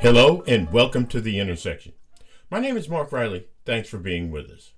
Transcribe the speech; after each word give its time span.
Hello 0.00 0.42
and 0.46 0.72
welcome 0.72 1.06
to 1.08 1.20
The 1.20 1.40
Intersection. 1.40 1.92
My 2.50 2.60
name 2.60 2.76
is 2.76 2.88
Mark 2.88 3.10
Riley. 3.10 3.46
Thanks 3.64 3.88
for 3.88 3.98
being 3.98 4.30
with 4.30 4.48
us. 4.50 4.72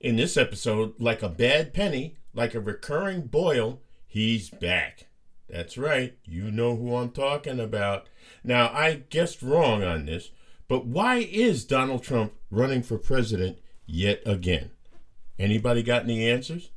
In 0.00 0.16
this 0.16 0.36
episode, 0.36 0.94
like 0.98 1.22
a 1.22 1.28
bad 1.28 1.72
penny, 1.72 2.16
like 2.34 2.54
a 2.54 2.60
recurring 2.60 3.22
boil, 3.22 3.80
he's 4.06 4.50
back. 4.50 5.06
That's 5.48 5.78
right, 5.78 6.18
you 6.24 6.50
know 6.50 6.74
who 6.76 6.96
I'm 6.96 7.10
talking 7.10 7.60
about. 7.60 8.08
Now, 8.42 8.68
I 8.68 9.04
guessed 9.08 9.40
wrong 9.42 9.84
on 9.84 10.06
this, 10.06 10.30
but 10.68 10.84
why 10.84 11.18
is 11.18 11.64
Donald 11.64 12.02
Trump 12.02 12.32
running 12.50 12.82
for 12.82 12.98
president 12.98 13.58
yet 13.86 14.20
again? 14.26 14.72
Anybody 15.38 15.82
got 15.82 16.02
any 16.02 16.28
answers? 16.28 16.70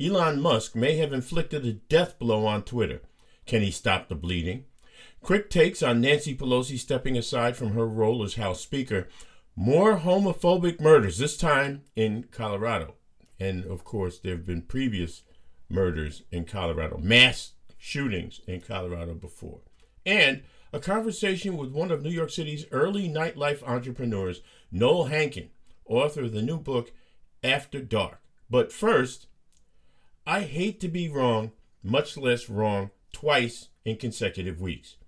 Elon 0.00 0.40
Musk 0.40 0.76
may 0.76 0.96
have 0.98 1.12
inflicted 1.12 1.66
a 1.66 1.72
death 1.72 2.18
blow 2.18 2.46
on 2.46 2.62
Twitter. 2.62 3.00
Can 3.46 3.62
he 3.62 3.70
stop 3.70 4.08
the 4.08 4.14
bleeding? 4.14 4.64
Quick 5.26 5.50
takes 5.50 5.82
on 5.82 6.00
Nancy 6.00 6.36
Pelosi 6.36 6.78
stepping 6.78 7.18
aside 7.18 7.56
from 7.56 7.72
her 7.72 7.84
role 7.84 8.22
as 8.22 8.36
House 8.36 8.60
Speaker. 8.60 9.08
More 9.56 9.96
homophobic 9.98 10.80
murders, 10.80 11.18
this 11.18 11.36
time 11.36 11.82
in 11.96 12.28
Colorado. 12.30 12.94
And 13.40 13.64
of 13.64 13.82
course, 13.82 14.20
there 14.20 14.36
have 14.36 14.46
been 14.46 14.62
previous 14.62 15.22
murders 15.68 16.22
in 16.30 16.44
Colorado, 16.44 16.98
mass 16.98 17.54
shootings 17.76 18.40
in 18.46 18.60
Colorado 18.60 19.14
before. 19.14 19.62
And 20.06 20.44
a 20.72 20.78
conversation 20.78 21.56
with 21.56 21.72
one 21.72 21.90
of 21.90 22.04
New 22.04 22.10
York 22.10 22.30
City's 22.30 22.64
early 22.70 23.08
nightlife 23.08 23.64
entrepreneurs, 23.64 24.42
Noel 24.70 25.06
Hankin, 25.06 25.50
author 25.86 26.22
of 26.22 26.34
the 26.34 26.40
new 26.40 26.58
book, 26.58 26.92
After 27.42 27.80
Dark. 27.80 28.20
But 28.48 28.70
first, 28.70 29.26
I 30.24 30.42
hate 30.42 30.78
to 30.82 30.88
be 30.88 31.08
wrong, 31.08 31.50
much 31.82 32.16
less 32.16 32.48
wrong, 32.48 32.92
twice 33.12 33.70
in 33.84 33.96
consecutive 33.96 34.60
weeks. 34.60 34.98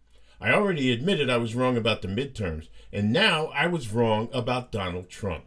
I 0.40 0.52
already 0.52 0.92
admitted 0.92 1.28
I 1.28 1.36
was 1.36 1.54
wrong 1.54 1.76
about 1.76 2.02
the 2.02 2.08
midterms, 2.08 2.68
and 2.92 3.12
now 3.12 3.46
I 3.46 3.66
was 3.66 3.92
wrong 3.92 4.28
about 4.32 4.70
Donald 4.70 5.08
Trump. 5.08 5.44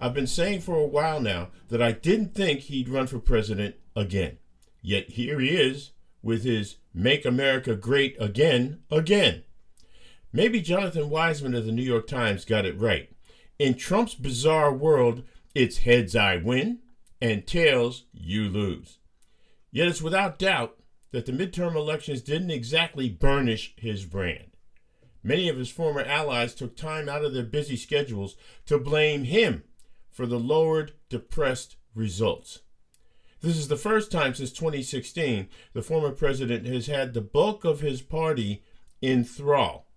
I've 0.00 0.14
been 0.14 0.26
saying 0.26 0.62
for 0.62 0.76
a 0.76 0.86
while 0.86 1.20
now 1.20 1.50
that 1.68 1.82
I 1.82 1.92
didn't 1.92 2.34
think 2.34 2.60
he'd 2.60 2.88
run 2.88 3.06
for 3.06 3.18
president 3.18 3.76
again. 3.94 4.38
Yet 4.80 5.10
here 5.10 5.38
he 5.38 5.50
is 5.50 5.92
with 6.22 6.44
his 6.44 6.76
Make 6.94 7.24
America 7.24 7.76
Great 7.76 8.16
Again, 8.18 8.80
again. 8.90 9.44
Maybe 10.32 10.60
Jonathan 10.60 11.10
Weisman 11.10 11.56
of 11.56 11.66
the 11.66 11.72
New 11.72 11.82
York 11.82 12.06
Times 12.06 12.44
got 12.44 12.64
it 12.64 12.78
right. 12.78 13.10
In 13.58 13.74
Trump's 13.74 14.14
bizarre 14.14 14.72
world, 14.72 15.22
it's 15.54 15.78
heads 15.78 16.16
I 16.16 16.36
win 16.36 16.78
and 17.20 17.46
tails 17.46 18.06
you 18.12 18.48
lose. 18.48 18.98
Yet 19.70 19.88
it's 19.88 20.02
without 20.02 20.38
doubt 20.38 20.78
that 21.12 21.26
the 21.26 21.32
midterm 21.32 21.76
elections 21.76 22.20
didn't 22.22 22.50
exactly 22.50 23.08
burnish 23.08 23.74
his 23.76 24.04
brand. 24.04 24.56
Many 25.22 25.48
of 25.48 25.56
his 25.56 25.70
former 25.70 26.02
allies 26.02 26.54
took 26.54 26.76
time 26.76 27.08
out 27.08 27.24
of 27.24 27.32
their 27.32 27.44
busy 27.44 27.76
schedules 27.76 28.36
to 28.66 28.78
blame 28.78 29.24
him 29.24 29.62
for 30.10 30.26
the 30.26 30.38
lowered, 30.38 30.92
depressed 31.08 31.76
results. 31.94 32.60
This 33.40 33.56
is 33.56 33.68
the 33.68 33.76
first 33.76 34.10
time 34.10 34.34
since 34.34 34.52
2016 34.52 35.48
the 35.72 35.82
former 35.82 36.10
president 36.10 36.66
has 36.66 36.86
had 36.86 37.12
the 37.12 37.20
bulk 37.20 37.64
of 37.64 37.80
his 37.80 38.02
party 38.02 38.64
in 39.00 39.24
thrall 39.24 39.88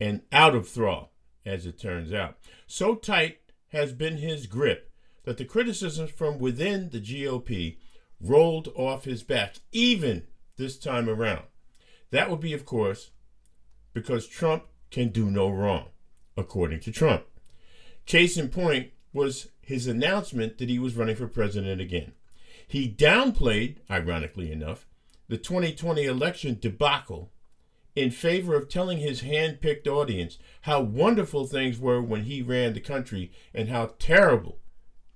and 0.00 0.22
out 0.32 0.54
of 0.54 0.68
thrall, 0.68 1.12
as 1.44 1.66
it 1.66 1.78
turns 1.78 2.12
out. 2.12 2.36
So 2.66 2.94
tight 2.94 3.38
has 3.68 3.92
been 3.92 4.18
his 4.18 4.46
grip 4.46 4.90
that 5.24 5.38
the 5.38 5.44
criticisms 5.44 6.10
from 6.10 6.38
within 6.38 6.90
the 6.90 7.00
GOP 7.00 7.78
rolled 8.20 8.68
off 8.76 9.04
his 9.04 9.22
back, 9.22 9.56
even 9.72 10.24
this 10.56 10.78
time 10.78 11.08
around. 11.08 11.44
That 12.10 12.30
would 12.30 12.40
be, 12.40 12.52
of 12.52 12.64
course, 12.64 13.10
because 13.92 14.26
Trump 14.26 14.64
can 14.90 15.08
do 15.08 15.30
no 15.30 15.48
wrong, 15.48 15.86
according 16.36 16.80
to 16.80 16.92
Trump. 16.92 17.24
Case 18.06 18.36
in 18.36 18.48
point 18.48 18.92
was 19.12 19.48
his 19.62 19.86
announcement 19.86 20.58
that 20.58 20.68
he 20.68 20.78
was 20.78 20.96
running 20.96 21.16
for 21.16 21.26
president 21.26 21.80
again. 21.80 22.12
He 22.66 22.88
downplayed, 22.88 23.78
ironically 23.90 24.52
enough, 24.52 24.86
the 25.28 25.38
2020 25.38 26.04
election 26.04 26.58
debacle 26.60 27.32
in 27.94 28.10
favor 28.10 28.56
of 28.56 28.68
telling 28.68 28.98
his 28.98 29.20
hand 29.20 29.60
picked 29.60 29.86
audience 29.86 30.38
how 30.62 30.80
wonderful 30.80 31.46
things 31.46 31.78
were 31.78 32.02
when 32.02 32.24
he 32.24 32.42
ran 32.42 32.72
the 32.72 32.80
country 32.80 33.32
and 33.54 33.68
how 33.68 33.94
terrible 33.98 34.58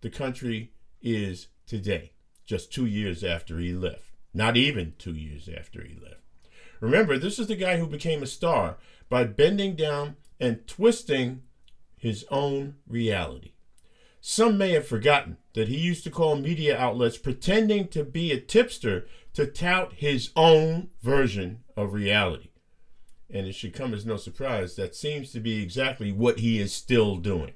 the 0.00 0.10
country 0.10 0.72
is 1.02 1.48
today, 1.66 2.12
just 2.46 2.72
two 2.72 2.86
years 2.86 3.24
after 3.24 3.58
he 3.58 3.72
left 3.72 4.07
not 4.38 4.56
even 4.56 4.94
two 4.98 5.14
years 5.14 5.48
after 5.48 5.82
he 5.82 5.94
left. 6.00 6.22
Remember, 6.80 7.18
this 7.18 7.40
is 7.40 7.48
the 7.48 7.56
guy 7.56 7.76
who 7.76 7.88
became 7.88 8.22
a 8.22 8.26
star 8.26 8.78
by 9.08 9.24
bending 9.24 9.74
down 9.74 10.14
and 10.38 10.64
twisting 10.68 11.42
his 11.96 12.24
own 12.30 12.76
reality. 12.86 13.54
Some 14.20 14.56
may 14.56 14.70
have 14.70 14.86
forgotten 14.86 15.38
that 15.54 15.66
he 15.66 15.76
used 15.76 16.04
to 16.04 16.10
call 16.10 16.36
media 16.36 16.78
outlets 16.78 17.18
pretending 17.18 17.88
to 17.88 18.04
be 18.04 18.30
a 18.30 18.40
tipster 18.40 19.08
to 19.34 19.44
tout 19.44 19.94
his 19.94 20.30
own 20.36 20.90
version 21.02 21.64
of 21.76 21.92
reality. 21.92 22.50
And 23.28 23.46
it 23.46 23.54
should 23.54 23.74
come 23.74 23.92
as 23.92 24.06
no 24.06 24.16
surprise 24.16 24.76
that 24.76 24.94
seems 24.94 25.32
to 25.32 25.40
be 25.40 25.60
exactly 25.60 26.12
what 26.12 26.38
he 26.38 26.60
is 26.60 26.72
still 26.72 27.16
doing. 27.16 27.54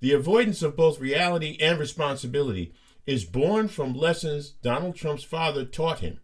The 0.00 0.14
avoidance 0.14 0.62
of 0.62 0.76
both 0.76 0.98
reality 0.98 1.58
and 1.60 1.78
responsibility 1.78 2.72
is 3.06 3.24
born 3.24 3.68
from 3.68 3.94
lessons 3.94 4.50
Donald 4.62 4.96
Trump's 4.96 5.24
father 5.24 5.64
taught 5.64 6.00
him. 6.00 6.20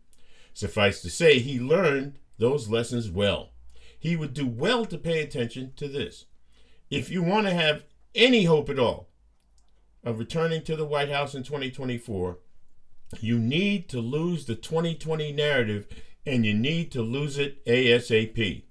Suffice 0.52 1.02
to 1.02 1.10
say, 1.10 1.38
he 1.38 1.58
learned 1.60 2.18
those 2.38 2.68
lessons 2.68 3.10
well. 3.10 3.50
He 3.98 4.16
would 4.16 4.34
do 4.34 4.46
well 4.46 4.84
to 4.86 4.98
pay 4.98 5.20
attention 5.20 5.72
to 5.76 5.88
this. 5.88 6.26
If 6.90 7.10
you 7.10 7.22
want 7.22 7.46
to 7.46 7.54
have 7.54 7.84
any 8.14 8.44
hope 8.44 8.68
at 8.70 8.78
all 8.78 9.08
of 10.04 10.18
returning 10.18 10.62
to 10.62 10.76
the 10.76 10.86
White 10.86 11.10
House 11.10 11.34
in 11.34 11.42
2024, 11.42 12.38
you 13.20 13.38
need 13.38 13.88
to 13.88 14.00
lose 14.00 14.46
the 14.46 14.54
2020 14.54 15.32
narrative 15.32 15.86
and 16.24 16.44
you 16.44 16.54
need 16.54 16.90
to 16.92 17.02
lose 17.02 17.38
it 17.38 17.64
ASAP. 17.66 18.62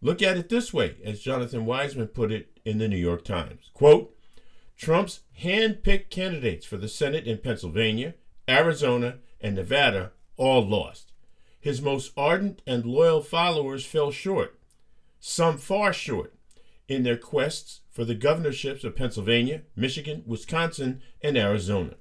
Look 0.00 0.22
at 0.22 0.36
it 0.36 0.48
this 0.50 0.72
way, 0.72 0.96
as 1.04 1.20
Jonathan 1.20 1.64
Weisman 1.64 2.12
put 2.12 2.30
it 2.30 2.58
in 2.64 2.78
the 2.78 2.88
New 2.88 2.96
York 2.96 3.24
Times. 3.24 3.70
Quote, 3.72 4.13
Trump's 4.76 5.20
hand 5.34 5.82
picked 5.82 6.10
candidates 6.10 6.66
for 6.66 6.76
the 6.76 6.88
Senate 6.88 7.26
in 7.26 7.38
Pennsylvania, 7.38 8.14
Arizona, 8.48 9.18
and 9.40 9.54
Nevada 9.54 10.12
all 10.36 10.66
lost. 10.66 11.12
His 11.60 11.80
most 11.80 12.12
ardent 12.16 12.60
and 12.66 12.84
loyal 12.84 13.22
followers 13.22 13.86
fell 13.86 14.10
short, 14.10 14.58
some 15.20 15.56
far 15.56 15.92
short, 15.92 16.34
in 16.88 17.02
their 17.02 17.16
quests 17.16 17.80
for 17.90 18.04
the 18.04 18.14
governorships 18.14 18.84
of 18.84 18.96
Pennsylvania, 18.96 19.62
Michigan, 19.74 20.22
Wisconsin, 20.26 21.00
and 21.22 21.38
Arizona. 21.38 21.94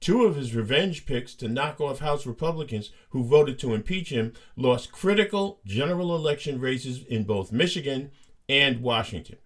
Two 0.00 0.24
of 0.24 0.36
his 0.36 0.54
revenge 0.54 1.06
picks 1.06 1.34
to 1.34 1.48
knock 1.48 1.80
off 1.80 1.98
House 1.98 2.26
Republicans 2.26 2.90
who 3.10 3.24
voted 3.24 3.58
to 3.58 3.74
impeach 3.74 4.10
him 4.10 4.32
lost 4.56 4.92
critical 4.92 5.60
general 5.64 6.14
election 6.14 6.60
races 6.60 7.04
in 7.04 7.24
both 7.24 7.52
Michigan 7.52 8.10
and 8.48 8.80
Washington. 8.82 9.36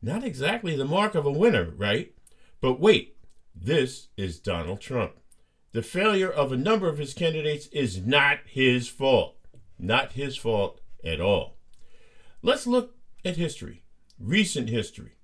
Not 0.00 0.24
exactly 0.24 0.76
the 0.76 0.84
mark 0.84 1.14
of 1.14 1.26
a 1.26 1.32
winner, 1.32 1.72
right? 1.76 2.12
But 2.60 2.80
wait, 2.80 3.16
this 3.54 4.08
is 4.16 4.38
Donald 4.38 4.80
Trump. 4.80 5.12
The 5.72 5.82
failure 5.82 6.30
of 6.30 6.52
a 6.52 6.56
number 6.56 6.88
of 6.88 6.98
his 6.98 7.14
candidates 7.14 7.66
is 7.68 8.04
not 8.04 8.38
his 8.46 8.88
fault. 8.88 9.36
Not 9.78 10.12
his 10.12 10.36
fault 10.36 10.80
at 11.04 11.20
all. 11.20 11.56
Let's 12.42 12.66
look 12.66 12.96
at 13.24 13.36
history, 13.36 13.82
recent 14.18 14.68
history. 14.68 15.16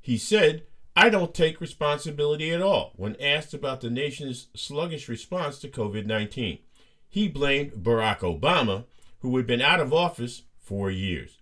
He 0.00 0.18
said, 0.18 0.64
I 0.94 1.08
don't 1.08 1.34
take 1.34 1.60
responsibility 1.60 2.52
at 2.52 2.60
all 2.60 2.92
when 2.96 3.16
asked 3.20 3.54
about 3.54 3.80
the 3.80 3.90
nation's 3.90 4.48
sluggish 4.54 5.08
response 5.08 5.58
to 5.60 5.68
COVID 5.68 6.06
19. 6.06 6.58
He 7.08 7.28
blamed 7.28 7.72
Barack 7.72 8.20
Obama, 8.20 8.84
who 9.20 9.36
had 9.36 9.46
been 9.46 9.62
out 9.62 9.80
of 9.80 9.92
office 9.92 10.42
for 10.58 10.90
years. 10.90 11.38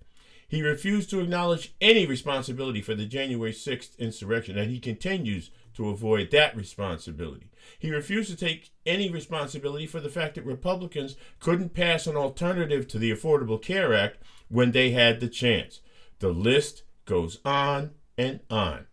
He 0.51 0.63
refused 0.63 1.11
to 1.11 1.21
acknowledge 1.21 1.75
any 1.81 2.07
responsibility 2.07 2.83
for 2.83 2.97
the 2.97 3.07
January 3.07 3.53
6th 3.53 3.97
insurrection, 3.99 4.59
and 4.59 4.69
he 4.69 4.81
continues 4.81 5.53
to 5.75 5.91
avoid 5.91 6.33
that 6.33 6.57
responsibility. 6.57 7.53
He 7.79 7.93
refused 7.93 8.31
to 8.31 8.37
take 8.37 8.73
any 8.85 9.09
responsibility 9.09 9.87
for 9.87 10.01
the 10.01 10.09
fact 10.09 10.35
that 10.35 10.45
Republicans 10.45 11.15
couldn't 11.39 11.73
pass 11.73 12.09
an 12.09 12.17
alternative 12.17 12.89
to 12.89 12.99
the 12.99 13.13
Affordable 13.13 13.63
Care 13.63 13.95
Act 13.95 14.25
when 14.49 14.73
they 14.73 14.91
had 14.91 15.21
the 15.21 15.29
chance. 15.29 15.83
The 16.19 16.31
list 16.31 16.83
goes 17.05 17.39
on 17.45 17.93
and 18.19 18.41
on. 18.51 18.87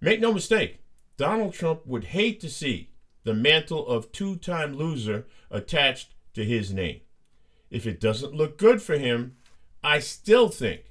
Make 0.00 0.20
no 0.20 0.32
mistake, 0.32 0.80
Donald 1.18 1.52
Trump 1.52 1.86
would 1.86 2.04
hate 2.04 2.40
to 2.40 2.48
see 2.48 2.88
the 3.24 3.34
mantle 3.34 3.86
of 3.86 4.12
two 4.12 4.36
time 4.36 4.74
loser 4.74 5.26
attached 5.50 6.14
to 6.32 6.42
his 6.42 6.72
name. 6.72 7.02
If 7.70 7.86
it 7.86 8.00
doesn't 8.00 8.32
look 8.32 8.56
good 8.56 8.80
for 8.80 8.96
him, 8.96 9.36
I 9.84 9.98
still 9.98 10.48
think 10.48 10.85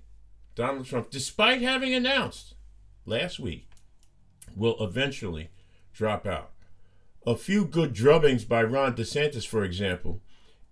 Donald 0.56 0.86
Trump, 0.86 1.10
despite 1.10 1.62
having 1.62 1.94
announced 1.94 2.56
last 3.06 3.40
week, 3.40 3.70
will 4.56 4.78
eventually 4.80 5.50
drop 5.94 6.26
out. 6.26 6.52
A 7.28 7.36
few 7.36 7.66
good 7.66 7.94
drubbings 7.94 8.48
by 8.48 8.64
Ron 8.64 8.96
DeSantis, 8.96 9.46
for 9.46 9.64
example, 9.64 10.22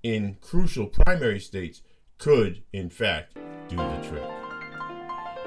in 0.01 0.37
crucial 0.39 0.87
primary 0.87 1.39
states 1.39 1.81
could, 2.17 2.63
in 2.71 2.89
fact, 2.89 3.35
do 3.67 3.75
the 3.75 4.07
trick. 4.07 4.23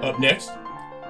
Up 0.01 0.21
next, 0.21 0.51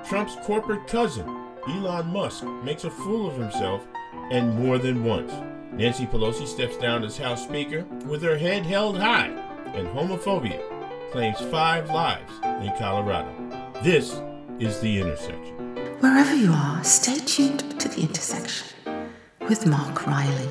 Trump's 0.05 0.37
corporate 0.45 0.87
cousin, 0.87 1.27
Elon 1.67 2.07
Musk, 2.07 2.45
makes 2.63 2.85
a 2.85 2.91
fool 2.91 3.27
of 3.27 3.37
himself 3.37 3.85
and 4.31 4.57
more 4.57 4.79
than 4.79 5.03
once. 5.03 5.33
Nancy 5.73 6.07
Pelosi 6.07 6.47
steps 6.47 6.77
down 6.77 7.03
as 7.03 7.19
House 7.19 7.43
Speaker 7.43 7.83
with 8.07 8.23
her 8.23 8.39
head 8.39 8.65
held 8.65 8.99
high, 8.99 9.29
and 9.75 9.89
homophobia 9.89 10.76
claims 11.11 11.41
five 11.51 11.89
lives 11.91 12.33
in 12.63 12.73
Colorado. 12.77 13.31
This 13.83 14.21
is 14.59 14.81
The 14.81 15.01
Intersection. 15.01 15.77
Wherever 16.01 16.35
you 16.35 16.53
are, 16.53 16.83
stay 16.83 17.19
tuned 17.19 17.81
to 17.81 17.89
The 17.89 18.03
Intersection 18.03 18.77
with 19.49 19.67
Mark 19.67 20.07
Riley. 20.07 20.49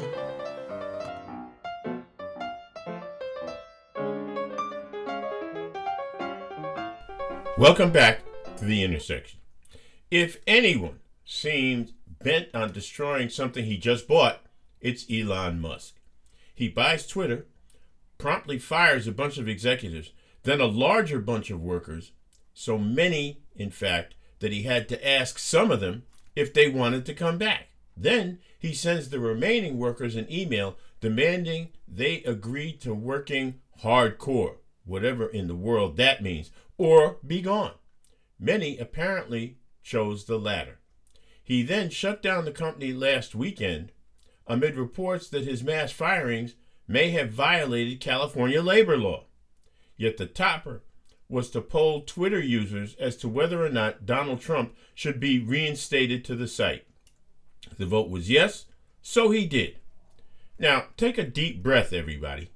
Welcome 7.58 7.92
back 7.92 8.22
to 8.58 8.66
The 8.66 8.84
Intersection. 8.84 9.40
If 10.10 10.38
anyone 10.48 11.00
seems 11.26 11.92
bent 12.24 12.54
on 12.54 12.72
destroying 12.72 13.30
something 13.30 13.66
he 13.66 13.78
just 13.78 14.08
bought, 14.08 14.42
it's 14.80 15.06
Elon 15.12 15.60
Musk. 15.60 15.96
He 16.54 16.70
buys 16.70 17.06
Twitter, 17.06 17.46
promptly 18.18 18.58
fires 18.58 19.08
a 19.08 19.12
bunch 19.12 19.38
of 19.38 19.50
executives, 19.50 20.12
then 20.46 20.62
a 20.62 20.66
larger 20.66 21.20
bunch 21.20 21.52
of 21.52 21.62
workers, 21.62 22.12
so 22.54 22.78
many, 22.78 23.42
in 23.56 23.70
fact, 23.70 24.16
that 24.40 24.52
he 24.52 24.64
had 24.64 24.88
to 24.90 25.08
ask 25.08 25.38
some 25.38 25.72
of 25.72 25.80
them 25.80 26.04
if 26.36 26.54
they 26.54 26.70
wanted 26.70 27.06
to 27.06 27.14
come 27.14 27.38
back. 27.38 27.68
Then 27.98 28.40
he 28.60 28.74
sends 28.74 29.10
the 29.10 29.20
remaining 29.20 29.78
workers 29.78 30.16
an 30.16 30.32
email 30.32 30.78
demanding 31.02 31.70
they 31.88 32.24
agree 32.24 32.72
to 32.74 32.94
working 32.94 33.56
hardcore, 33.84 34.56
whatever 34.86 35.28
in 35.28 35.48
the 35.48 35.56
world 35.56 35.98
that 35.98 36.24
means, 36.24 36.52
or 36.78 37.18
be 37.26 37.42
gone. 37.42 37.74
Many 38.40 38.78
apparently 38.78 39.58
chose 39.84 40.26
the 40.26 40.38
latter. 40.38 40.80
He 41.44 41.64
then 41.64 41.90
shut 41.90 42.22
down 42.22 42.46
the 42.46 42.52
company 42.52 42.92
last 42.92 43.36
weekend 43.36 43.92
amid 44.48 44.76
reports 44.76 45.30
that 45.30 45.44
his 45.44 45.64
mass 45.64 45.92
firings 45.92 46.56
may 46.88 47.10
have 47.12 47.32
violated 47.32 48.00
California 48.00 48.62
labor 48.62 48.98
law. 48.98 49.26
Yet 49.98 50.18
the 50.18 50.26
topper 50.26 50.84
was 51.30 51.50
to 51.52 51.62
poll 51.62 52.02
Twitter 52.02 52.40
users 52.40 52.96
as 52.96 53.16
to 53.18 53.28
whether 53.28 53.66
or 53.66 53.70
not 53.70 54.06
Donald 54.06 54.42
Trump 54.42 54.76
should 54.94 55.20
be 55.20 55.40
reinstated 55.40 56.24
to 56.26 56.36
the 56.36 56.48
site. 56.48 56.86
The 57.78 57.86
vote 57.86 58.10
was 58.10 58.30
yes, 58.30 58.66
so 59.02 59.32
he 59.32 59.46
did. 59.46 59.78
Now, 60.60 60.86
take 60.98 61.18
a 61.18 61.24
deep 61.24 61.64
breath, 61.64 61.94
everybody. 61.94 62.50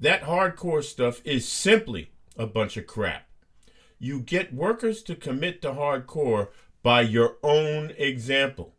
That 0.00 0.22
hardcore 0.22 0.82
stuff 0.82 1.20
is 1.24 1.46
simply 1.46 2.10
a 2.36 2.46
bunch 2.46 2.76
of 2.76 2.86
crap. 2.86 3.28
You 3.98 4.20
get 4.20 4.54
workers 4.54 5.02
to 5.04 5.14
commit 5.14 5.62
to 5.62 5.72
hardcore 5.72 6.48
by 6.82 7.02
your 7.02 7.36
own 7.42 7.92
example. 7.96 8.74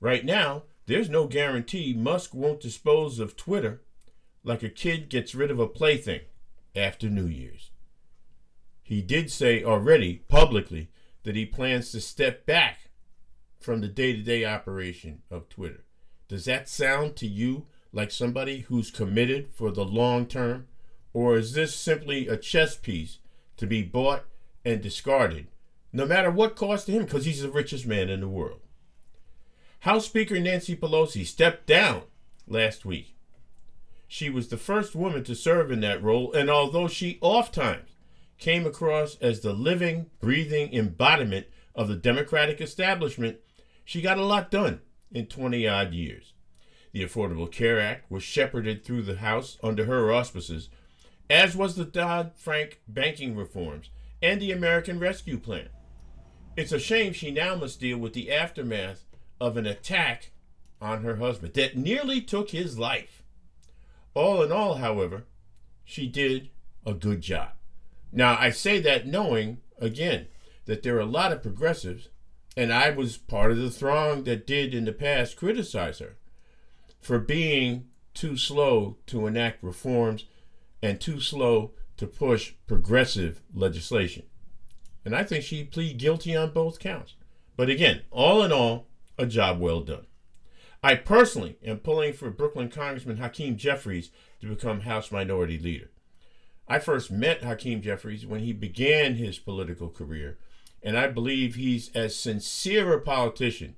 Right 0.00 0.24
now, 0.24 0.64
there's 0.86 1.08
no 1.08 1.26
guarantee 1.26 1.94
Musk 1.94 2.34
won't 2.34 2.60
dispose 2.60 3.18
of 3.18 3.36
Twitter 3.36 3.82
like 4.42 4.62
a 4.62 4.68
kid 4.68 5.08
gets 5.08 5.34
rid 5.34 5.50
of 5.50 5.58
a 5.58 5.66
plaything 5.66 6.20
after 6.74 7.08
New 7.08 7.26
Year's. 7.26 7.70
He 8.82 9.02
did 9.02 9.30
say 9.30 9.62
already 9.62 10.22
publicly 10.28 10.88
that 11.22 11.36
he 11.36 11.46
plans 11.46 11.92
to 11.92 12.00
step 12.00 12.46
back 12.46 12.90
from 13.58 13.80
the 13.80 13.88
day 13.88 14.14
to 14.14 14.22
day 14.22 14.44
operation 14.44 15.22
of 15.30 15.48
Twitter. 15.48 15.84
Does 16.28 16.44
that 16.46 16.68
sound 16.68 17.16
to 17.16 17.26
you 17.26 17.66
like 17.92 18.10
somebody 18.10 18.60
who's 18.60 18.90
committed 18.90 19.50
for 19.52 19.70
the 19.70 19.84
long 19.84 20.26
term? 20.26 20.66
Or 21.12 21.36
is 21.36 21.54
this 21.54 21.74
simply 21.74 22.28
a 22.28 22.36
chess 22.36 22.76
piece 22.76 23.18
to 23.56 23.66
be 23.66 23.82
bought 23.82 24.24
and 24.64 24.80
discarded 24.80 25.48
no 25.92 26.06
matter 26.06 26.30
what 26.30 26.56
cost 26.56 26.86
to 26.86 26.92
him, 26.92 27.04
because 27.04 27.24
he's 27.24 27.42
the 27.42 27.50
richest 27.50 27.86
man 27.86 28.08
in 28.08 28.20
the 28.20 28.28
world. 28.28 28.60
House 29.80 30.06
Speaker 30.06 30.38
Nancy 30.38 30.76
Pelosi 30.76 31.26
stepped 31.26 31.66
down 31.66 32.02
last 32.46 32.84
week. 32.84 33.16
She 34.12 34.28
was 34.28 34.48
the 34.48 34.56
first 34.56 34.96
woman 34.96 35.22
to 35.22 35.36
serve 35.36 35.70
in 35.70 35.82
that 35.82 36.02
role, 36.02 36.32
and 36.32 36.50
although 36.50 36.88
she 36.88 37.20
oftentimes 37.20 37.92
came 38.38 38.66
across 38.66 39.14
as 39.20 39.38
the 39.38 39.52
living, 39.52 40.10
breathing 40.18 40.74
embodiment 40.74 41.46
of 41.76 41.86
the 41.86 41.94
Democratic 41.94 42.60
establishment, 42.60 43.38
she 43.84 44.02
got 44.02 44.18
a 44.18 44.24
lot 44.24 44.50
done 44.50 44.80
in 45.12 45.26
20 45.26 45.64
odd 45.68 45.94
years. 45.94 46.32
The 46.90 47.04
Affordable 47.04 47.52
Care 47.52 47.78
Act 47.78 48.10
was 48.10 48.24
shepherded 48.24 48.84
through 48.84 49.02
the 49.02 49.18
House 49.18 49.58
under 49.62 49.84
her 49.84 50.12
auspices, 50.12 50.70
as 51.30 51.54
was 51.54 51.76
the 51.76 51.84
Dodd 51.84 52.32
Frank 52.34 52.80
banking 52.88 53.36
reforms 53.36 53.90
and 54.20 54.42
the 54.42 54.50
American 54.50 54.98
Rescue 54.98 55.38
Plan. 55.38 55.68
It's 56.56 56.72
a 56.72 56.80
shame 56.80 57.12
she 57.12 57.30
now 57.30 57.54
must 57.54 57.78
deal 57.78 57.98
with 57.98 58.14
the 58.14 58.32
aftermath 58.32 59.04
of 59.40 59.56
an 59.56 59.66
attack 59.66 60.32
on 60.80 61.04
her 61.04 61.14
husband 61.14 61.54
that 61.54 61.76
nearly 61.76 62.20
took 62.20 62.50
his 62.50 62.76
life. 62.76 63.19
All 64.14 64.42
in 64.42 64.50
all, 64.50 64.76
however, 64.76 65.24
she 65.84 66.06
did 66.06 66.50
a 66.84 66.94
good 66.94 67.20
job. 67.20 67.50
Now, 68.12 68.36
I 68.38 68.50
say 68.50 68.80
that 68.80 69.06
knowing, 69.06 69.58
again, 69.78 70.26
that 70.66 70.82
there 70.82 70.96
are 70.96 71.00
a 71.00 71.06
lot 71.06 71.32
of 71.32 71.42
progressives, 71.42 72.08
and 72.56 72.72
I 72.72 72.90
was 72.90 73.16
part 73.16 73.52
of 73.52 73.58
the 73.58 73.70
throng 73.70 74.24
that 74.24 74.46
did 74.46 74.74
in 74.74 74.84
the 74.84 74.92
past 74.92 75.36
criticize 75.36 76.00
her 76.00 76.16
for 77.00 77.18
being 77.18 77.86
too 78.14 78.36
slow 78.36 78.96
to 79.06 79.26
enact 79.26 79.62
reforms 79.62 80.24
and 80.82 81.00
too 81.00 81.20
slow 81.20 81.72
to 81.96 82.06
push 82.06 82.54
progressive 82.66 83.40
legislation. 83.54 84.24
And 85.04 85.14
I 85.14 85.24
think 85.24 85.44
she 85.44 85.64
plead 85.64 85.98
guilty 85.98 86.34
on 86.36 86.52
both 86.52 86.78
counts. 86.78 87.14
But 87.56 87.70
again, 87.70 88.02
all 88.10 88.42
in 88.42 88.52
all, 88.52 88.86
a 89.18 89.26
job 89.26 89.60
well 89.60 89.80
done. 89.80 90.06
I 90.82 90.94
personally 90.94 91.58
am 91.62 91.78
pulling 91.78 92.14
for 92.14 92.30
Brooklyn 92.30 92.70
Congressman 92.70 93.18
Hakeem 93.18 93.56
Jeffries 93.56 94.10
to 94.40 94.46
become 94.46 94.80
House 94.80 95.12
Minority 95.12 95.58
Leader. 95.58 95.90
I 96.66 96.78
first 96.78 97.10
met 97.10 97.42
Hakeem 97.42 97.82
Jeffries 97.82 98.24
when 98.24 98.40
he 98.40 98.54
began 98.54 99.16
his 99.16 99.38
political 99.38 99.90
career, 99.90 100.38
and 100.82 100.96
I 100.96 101.08
believe 101.08 101.54
he's 101.54 101.90
as 101.94 102.16
sincere 102.16 102.94
a 102.94 103.00
politician 103.00 103.76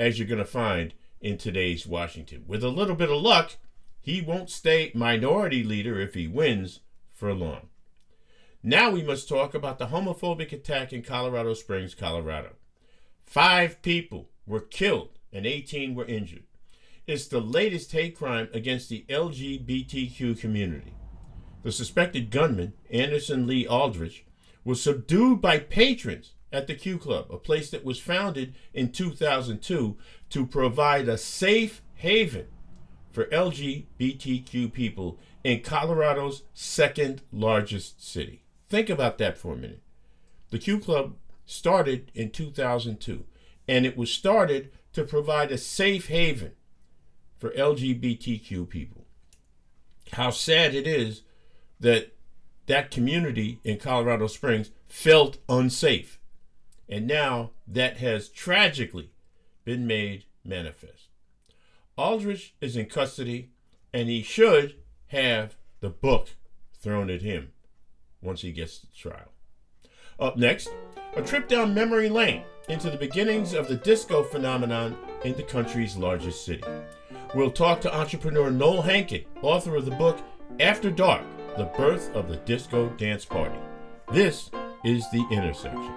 as 0.00 0.18
you're 0.18 0.26
going 0.26 0.38
to 0.38 0.44
find 0.44 0.94
in 1.20 1.38
today's 1.38 1.86
Washington. 1.86 2.44
With 2.48 2.64
a 2.64 2.70
little 2.70 2.96
bit 2.96 3.10
of 3.10 3.22
luck, 3.22 3.52
he 4.00 4.20
won't 4.20 4.50
stay 4.50 4.90
minority 4.94 5.62
leader 5.62 6.00
if 6.00 6.14
he 6.14 6.26
wins 6.26 6.80
for 7.12 7.32
long. 7.32 7.68
Now 8.64 8.90
we 8.90 9.02
must 9.04 9.28
talk 9.28 9.54
about 9.54 9.78
the 9.78 9.88
homophobic 9.88 10.52
attack 10.52 10.92
in 10.92 11.02
Colorado 11.02 11.54
Springs, 11.54 11.94
Colorado. 11.94 12.56
Five 13.24 13.80
people 13.82 14.30
were 14.44 14.60
killed 14.60 15.18
and 15.32 15.46
18 15.46 15.94
were 15.94 16.04
injured. 16.04 16.44
It's 17.06 17.26
the 17.26 17.40
latest 17.40 17.92
hate 17.92 18.16
crime 18.16 18.48
against 18.52 18.88
the 18.88 19.04
LGBTQ 19.08 20.38
community. 20.38 20.94
The 21.62 21.72
suspected 21.72 22.30
gunman, 22.30 22.74
Anderson 22.90 23.46
Lee 23.46 23.66
Aldrich, 23.66 24.24
was 24.64 24.82
subdued 24.82 25.40
by 25.40 25.58
patrons 25.58 26.32
at 26.52 26.66
the 26.66 26.74
Q 26.74 26.98
Club, 26.98 27.26
a 27.30 27.38
place 27.38 27.70
that 27.70 27.84
was 27.84 27.98
founded 27.98 28.54
in 28.74 28.92
2002 28.92 29.96
to 30.30 30.46
provide 30.46 31.08
a 31.08 31.18
safe 31.18 31.82
haven 31.94 32.46
for 33.10 33.24
LGBTQ 33.26 34.72
people 34.72 35.18
in 35.44 35.60
Colorado's 35.60 36.42
second 36.54 37.22
largest 37.32 38.04
city. 38.04 38.44
Think 38.68 38.88
about 38.88 39.18
that 39.18 39.38
for 39.38 39.54
a 39.54 39.56
minute. 39.56 39.82
The 40.50 40.58
Q 40.58 40.78
Club 40.78 41.14
started 41.46 42.10
in 42.14 42.30
2002, 42.30 43.24
and 43.66 43.86
it 43.86 43.96
was 43.96 44.10
started 44.10 44.70
to 44.92 45.04
provide 45.04 45.50
a 45.50 45.58
safe 45.58 46.08
haven 46.08 46.52
for 47.38 47.50
LGBTQ 47.50 48.68
people. 48.68 49.06
How 50.12 50.30
sad 50.30 50.74
it 50.74 50.86
is 50.86 51.22
that 51.80 52.14
that 52.66 52.90
community 52.90 53.58
in 53.64 53.78
Colorado 53.78 54.26
Springs 54.26 54.70
felt 54.88 55.38
unsafe. 55.48 56.18
And 56.88 57.06
now 57.06 57.50
that 57.66 57.96
has 57.96 58.28
tragically 58.28 59.10
been 59.64 59.86
made 59.86 60.24
manifest. 60.44 61.08
Aldrich 61.96 62.54
is 62.60 62.76
in 62.76 62.86
custody, 62.86 63.50
and 63.92 64.08
he 64.08 64.22
should 64.22 64.76
have 65.08 65.56
the 65.80 65.90
book 65.90 66.30
thrown 66.80 67.10
at 67.10 67.22
him 67.22 67.52
once 68.20 68.42
he 68.42 68.52
gets 68.52 68.78
to 68.78 68.92
trial. 68.92 69.32
Up 70.18 70.36
next, 70.36 70.70
a 71.16 71.22
trip 71.22 71.48
down 71.48 71.74
memory 71.74 72.08
lane 72.08 72.44
into 72.68 72.90
the 72.90 72.96
beginnings 72.96 73.54
of 73.54 73.68
the 73.68 73.76
disco 73.76 74.22
phenomenon 74.22 74.96
in 75.24 75.34
the 75.34 75.42
country's 75.42 75.96
largest 75.96 76.44
city. 76.44 76.62
We'll 77.34 77.50
talk 77.50 77.80
to 77.82 77.94
entrepreneur 77.94 78.50
Noel 78.50 78.82
Hankin, 78.82 79.24
author 79.42 79.76
of 79.76 79.84
the 79.84 79.90
book 79.92 80.18
After 80.60 80.90
Dark 80.90 81.22
The 81.56 81.64
Birth 81.76 82.14
of 82.14 82.28
the 82.28 82.36
Disco 82.36 82.88
Dance 82.90 83.24
Party. 83.24 83.58
This 84.12 84.50
is 84.84 85.04
The 85.10 85.26
Intersection. 85.30 85.92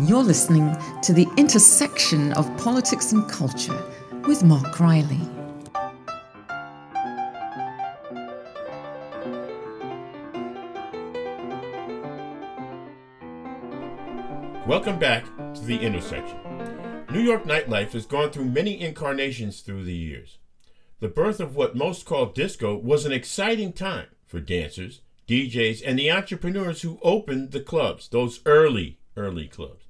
You're 0.00 0.22
listening 0.22 0.76
to 1.02 1.12
The 1.12 1.26
Intersection 1.36 2.32
of 2.32 2.54
Politics 2.56 3.12
and 3.12 3.28
Culture 3.30 3.80
with 4.26 4.42
Mark 4.42 4.80
Riley. 4.80 5.20
Welcome 14.66 14.98
back 14.98 15.26
to 15.56 15.60
The 15.60 15.76
Intersection. 15.76 16.38
New 17.10 17.20
York 17.20 17.44
nightlife 17.44 17.92
has 17.92 18.06
gone 18.06 18.30
through 18.30 18.46
many 18.46 18.80
incarnations 18.80 19.60
through 19.60 19.84
the 19.84 19.94
years. 19.94 20.38
The 21.00 21.08
birth 21.08 21.38
of 21.38 21.54
what 21.54 21.76
most 21.76 22.06
call 22.06 22.24
disco 22.24 22.74
was 22.74 23.04
an 23.04 23.12
exciting 23.12 23.74
time 23.74 24.06
for 24.24 24.40
dancers, 24.40 25.02
DJs, 25.28 25.82
and 25.84 25.98
the 25.98 26.10
entrepreneurs 26.10 26.80
who 26.80 26.98
opened 27.02 27.50
the 27.50 27.60
clubs, 27.60 28.08
those 28.08 28.40
early, 28.46 28.98
early 29.18 29.48
clubs. 29.48 29.84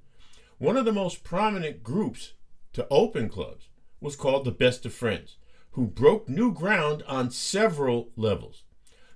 One 0.59 0.77
of 0.77 0.85
the 0.85 0.93
most 0.93 1.23
prominent 1.23 1.85
groups 1.85 2.33
to 2.73 2.89
open 2.91 3.29
clubs 3.29 3.69
was 4.01 4.17
called 4.17 4.45
the 4.45 4.51
Best 4.51 4.85
of 4.85 4.93
Friends, 4.93 5.37
who 5.71 5.87
broke 5.87 6.29
new 6.29 6.53
ground 6.53 7.05
on 7.07 7.31
several 7.31 8.11
levels. 8.17 8.65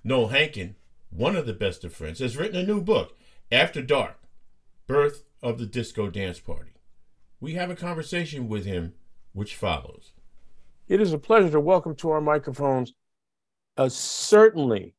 Noel 0.05 0.29
Hankin, 0.29 0.77
one 1.11 1.35
of 1.35 1.47
the 1.47 1.53
Best 1.53 1.83
of 1.83 1.93
Friends, 1.93 2.21
has 2.21 2.37
written 2.37 2.61
a 2.61 2.67
new 2.67 2.81
book, 2.81 3.19
After 3.51 3.83
Dark 3.83 4.21
Birth 4.87 5.25
of 5.43 5.59
the 5.59 5.67
Disco 5.67 6.09
Dance 6.09 6.41
Party. 6.41 6.73
We 7.41 7.55
have 7.55 7.71
a 7.71 7.77
conversation 7.77 8.49
with 8.49 8.65
him, 8.65 8.95
which 9.33 9.55
follows. 9.55 10.13
It 10.89 11.01
is 11.01 11.13
a 11.13 11.19
pleasure 11.19 11.51
to 11.51 11.61
welcome 11.61 11.95
to 11.97 12.11
our 12.11 12.21
microphones 12.21 12.95
a 13.77 13.89
certainly 13.89 14.95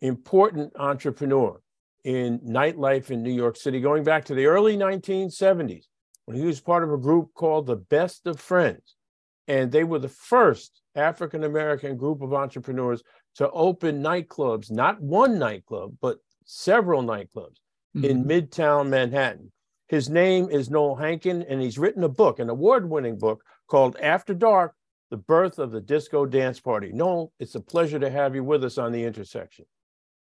important 0.00 0.72
entrepreneur 0.76 1.60
in 2.04 2.38
nightlife 2.40 3.10
in 3.10 3.22
New 3.22 3.32
York 3.32 3.56
City, 3.56 3.80
going 3.80 4.04
back 4.04 4.24
to 4.26 4.34
the 4.34 4.46
early 4.46 4.76
1970s 4.76 5.84
when 6.24 6.36
he 6.36 6.44
was 6.44 6.60
part 6.60 6.84
of 6.84 6.92
a 6.92 6.98
group 6.98 7.34
called 7.34 7.66
the 7.66 7.76
Best 7.76 8.26
of 8.26 8.40
Friends. 8.40 8.96
And 9.48 9.72
they 9.72 9.84
were 9.84 9.98
the 9.98 10.08
first 10.08 10.82
African 10.94 11.44
American 11.44 11.96
group 11.96 12.22
of 12.22 12.32
entrepreneurs 12.32 13.02
to 13.36 13.50
open 13.50 14.02
nightclubs, 14.02 14.70
not 14.70 15.00
one 15.00 15.38
nightclub, 15.38 15.96
but 16.00 16.18
several 16.44 17.02
nightclubs 17.02 17.56
mm-hmm. 17.96 18.04
in 18.04 18.24
Midtown 18.24 18.88
Manhattan. 18.88 19.50
His 19.92 20.08
name 20.08 20.48
is 20.48 20.70
Noel 20.70 20.96
Hankin, 20.96 21.42
and 21.42 21.60
he's 21.60 21.78
written 21.78 22.02
a 22.02 22.08
book, 22.08 22.38
an 22.38 22.48
award 22.48 22.88
winning 22.88 23.18
book 23.18 23.44
called 23.68 23.94
After 24.00 24.32
Dark 24.32 24.74
The 25.10 25.18
Birth 25.18 25.58
of 25.58 25.70
the 25.70 25.82
Disco 25.82 26.24
Dance 26.24 26.58
Party. 26.58 26.90
Noel, 26.94 27.30
it's 27.38 27.56
a 27.56 27.60
pleasure 27.60 27.98
to 27.98 28.08
have 28.08 28.34
you 28.34 28.42
with 28.42 28.64
us 28.64 28.78
on 28.78 28.92
the 28.92 29.04
intersection. 29.04 29.66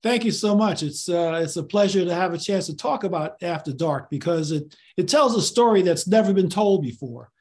Thank 0.05 0.25
you 0.25 0.31
so 0.31 0.55
much. 0.55 0.85
It's 0.85 1.09
uh, 1.09 1.41
it's 1.43 1.57
a 1.57 1.65
pleasure 1.65 2.05
to 2.05 2.15
have 2.15 2.33
a 2.33 2.39
chance 2.39 2.67
to 2.67 2.77
talk 2.77 3.03
about 3.03 3.43
After 3.43 3.73
Dark 3.73 4.09
because 4.09 4.53
it 4.53 4.73
it 4.97 5.09
tells 5.09 5.35
a 5.35 5.43
story 5.43 5.83
that's 5.83 6.07
never 6.07 6.33
been 6.33 6.49
told 6.49 6.83
before. 6.83 7.33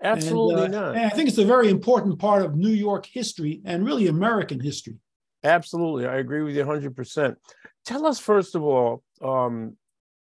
Absolutely 0.00 0.66
and, 0.66 0.74
uh, 0.76 0.80
not. 0.80 0.96
And 0.96 1.06
I 1.06 1.08
think 1.08 1.28
it's 1.28 1.38
a 1.38 1.44
very 1.44 1.70
important 1.70 2.20
part 2.20 2.44
of 2.44 2.54
New 2.54 2.68
York 2.68 3.04
history 3.04 3.62
and 3.64 3.84
really 3.84 4.06
American 4.06 4.60
history. 4.60 4.98
Absolutely, 5.42 6.06
I 6.06 6.18
agree 6.18 6.42
with 6.42 6.54
you 6.54 6.64
100%. 6.64 7.34
Tell 7.84 8.06
us 8.06 8.20
first 8.20 8.54
of 8.54 8.62
all 8.62 9.02
um, 9.20 9.76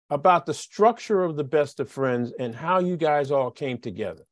about 0.09 0.45
the 0.45 0.53
structure 0.53 1.23
of 1.23 1.35
the 1.35 1.43
Best 1.43 1.79
of 1.79 1.89
Friends 1.89 2.31
and 2.39 2.55
how 2.55 2.79
you 2.79 2.97
guys 2.97 3.31
all 3.31 3.51
came 3.51 3.77
together. 3.77 4.23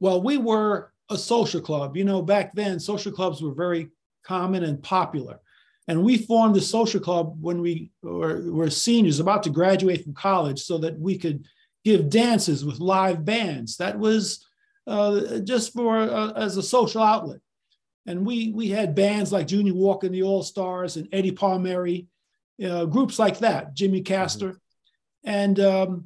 Well, 0.00 0.22
we 0.22 0.36
were 0.38 0.92
a 1.10 1.18
social 1.18 1.60
club. 1.60 1.96
You 1.96 2.04
know, 2.04 2.22
back 2.22 2.54
then, 2.54 2.78
social 2.78 3.12
clubs 3.12 3.42
were 3.42 3.54
very 3.54 3.90
common 4.24 4.64
and 4.64 4.82
popular. 4.82 5.40
And 5.86 6.02
we 6.02 6.18
formed 6.18 6.54
the 6.54 6.60
social 6.60 7.00
club 7.00 7.36
when 7.40 7.60
we 7.60 7.90
were, 8.02 8.50
were 8.50 8.70
seniors, 8.70 9.20
about 9.20 9.42
to 9.42 9.50
graduate 9.50 10.02
from 10.02 10.14
college, 10.14 10.62
so 10.62 10.78
that 10.78 10.98
we 10.98 11.18
could 11.18 11.44
give 11.84 12.08
dances 12.08 12.64
with 12.64 12.80
live 12.80 13.24
bands. 13.24 13.76
That 13.76 13.98
was 13.98 14.46
uh, 14.86 15.40
just 15.40 15.72
for 15.74 15.98
uh, 15.98 16.32
as 16.32 16.56
a 16.56 16.62
social 16.62 17.02
outlet. 17.02 17.40
And 18.06 18.26
we 18.26 18.52
we 18.52 18.68
had 18.68 18.94
bands 18.94 19.32
like 19.32 19.46
Junior 19.46 19.74
Walker 19.74 20.06
and 20.06 20.14
the 20.14 20.22
All 20.22 20.42
Stars 20.42 20.96
and 20.96 21.08
Eddie 21.12 21.32
Palmieri, 21.32 22.06
uh, 22.62 22.84
groups 22.86 23.18
like 23.18 23.38
that, 23.38 23.74
Jimmy 23.74 24.00
mm-hmm. 24.00 24.12
Castor. 24.12 24.48
Mm-hmm. 24.48 24.58
And 25.30 25.60
um, 25.60 26.04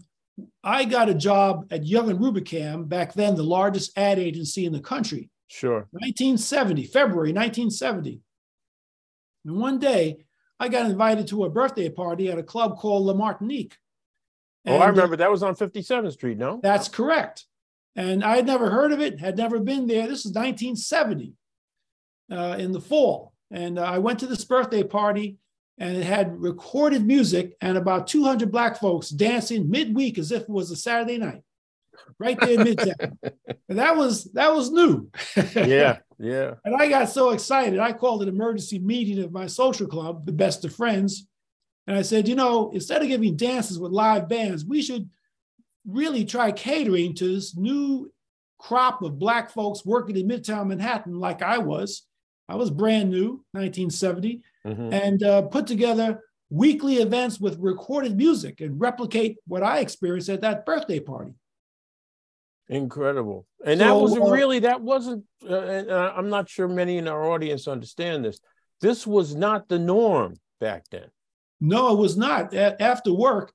I 0.63 0.85
got 0.85 1.09
a 1.09 1.15
job 1.15 1.67
at 1.71 1.85
Young 1.85 2.11
and 2.11 2.21
Rubicam 2.21 2.89
back 2.89 3.15
then, 3.15 3.35
the 3.35 3.43
largest 3.43 3.97
ad 3.99 4.19
agency 4.19 4.65
in 4.65 4.73
the 4.73 4.81
country. 4.81 5.31
Sure. 5.49 5.89
1970, 5.91 6.85
February 6.85 7.33
1970. 7.33 8.21
And 9.45 9.59
one 9.59 9.79
day, 9.79 10.25
I 10.61 10.69
got 10.69 10.91
invited 10.91 11.29
to 11.29 11.45
a 11.45 11.51
birthday 11.51 11.89
party 11.89 12.31
at 12.31 12.39
a 12.39 12.43
club 12.43 12.77
called 12.77 13.05
La 13.05 13.15
Martinique. 13.15 13.77
And, 14.65 14.77
oh, 14.77 14.79
I 14.81 14.89
remember 14.89 15.17
that 15.17 15.31
was 15.31 15.43
on 15.43 15.55
57th 15.55 16.13
Street, 16.13 16.37
no? 16.37 16.61
That's 16.63 16.89
correct. 16.89 17.47
And 17.97 18.23
I 18.23 18.37
had 18.37 18.47
never 18.47 18.71
heard 18.71 18.93
of 18.93 19.01
it, 19.01 19.19
had 19.19 19.37
never 19.37 19.59
been 19.59 19.87
there. 19.87 20.07
This 20.07 20.27
is 20.27 20.33
1970 20.33 21.35
uh, 22.31 22.57
in 22.59 22.73
the 22.73 22.81
fall. 22.81 23.33
And 23.51 23.79
uh, 23.79 23.85
I 23.85 23.99
went 23.99 24.19
to 24.21 24.27
this 24.27 24.45
birthday 24.45 24.83
party 24.83 25.39
and 25.79 25.97
it 25.97 26.05
had 26.05 26.41
recorded 26.41 27.07
music 27.07 27.57
and 27.61 27.79
about 27.79 28.07
200 28.09 28.51
black 28.51 28.79
folks 28.79 29.11
dancing 29.11 29.71
midweek 29.71 30.19
as 30.19 30.33
if 30.33 30.43
it 30.43 30.49
was 30.49 30.71
a 30.71 30.77
Saturday 30.77 31.19
night, 31.19 31.43
right 32.19 32.39
there 32.41 32.61
in 32.61 32.67
Midtown. 32.67 33.17
and 33.69 33.79
that 33.79 33.97
was 33.97 34.25
that 34.33 34.53
was 34.53 34.71
new. 34.71 35.09
yeah, 35.55 35.99
yeah. 36.19 36.55
And 36.65 36.75
I 36.75 36.89
got 36.89 37.09
so 37.09 37.31
excited, 37.31 37.79
I 37.79 37.93
called 37.93 38.23
an 38.23 38.29
emergency 38.29 38.79
meeting 38.79 39.23
of 39.23 39.33
my 39.33 39.47
social 39.47 39.87
club, 39.87 40.27
the 40.27 40.33
Best 40.33 40.65
of 40.65 40.75
Friends, 40.75 41.29
and 41.87 41.97
I 41.97 42.03
said, 42.03 42.29
you 42.29 42.35
know, 42.35 42.71
instead 42.73 43.03
of 43.03 43.09
giving 43.09 43.37
dances 43.37 43.79
with 43.79 43.93
live 43.93 44.29
bands, 44.29 44.65
we 44.65 44.83
should 44.83 45.09
really 45.87 46.25
try 46.25 46.53
catering 46.53 47.15
to 47.15 47.35
this 47.35 47.57
new 47.57 48.13
crop 48.59 49.03
of 49.03 49.19
black 49.19 49.51
folks 49.51 49.87
working 49.87 50.17
in 50.17 50.29
Midtown 50.29 50.67
Manhattan, 50.67 51.19
like 51.19 51.41
I 51.41 51.59
was. 51.59 52.03
I 52.49 52.57
was 52.57 52.71
brand 52.71 53.11
new, 53.11 53.45
1970 53.53 54.43
mm-hmm. 54.69 54.93
and 54.93 55.23
uh, 55.23 55.43
put 55.43 55.67
together 55.67 56.21
weekly 56.51 56.97
events 56.97 57.39
with 57.39 57.59
recorded 57.59 58.17
music 58.17 58.61
and 58.61 58.81
replicate 58.81 59.37
what 59.47 59.63
I 59.63 59.79
experienced 59.81 60.29
at 60.29 60.41
that 60.41 60.65
birthday 60.65 61.01
party. 61.01 61.33
Incredible. 62.69 63.47
And 63.65 63.81
so, 63.81 63.87
that 63.87 63.95
was 63.95 64.17
uh, 64.17 64.21
really, 64.31 64.61
that 64.61 64.81
wasn't, 64.81 65.25
uh, 65.49 65.55
uh, 65.55 66.13
I'm 66.17 66.29
not 66.29 66.49
sure 66.49 66.69
many 66.69 66.99
in 66.99 67.09
our 67.09 67.31
audience 67.31 67.67
understand 67.67 68.25
this. 68.25 68.41
This 68.81 69.07
was 69.07 69.35
not 69.35 69.69
the 69.69 69.79
norm 69.79 70.37
back 70.61 70.85
then. 70.91 71.07
No, 71.61 71.93
it 71.93 71.99
was 71.99 72.17
not. 72.17 72.55
A- 72.55 72.81
after 72.81 73.13
work, 73.13 73.53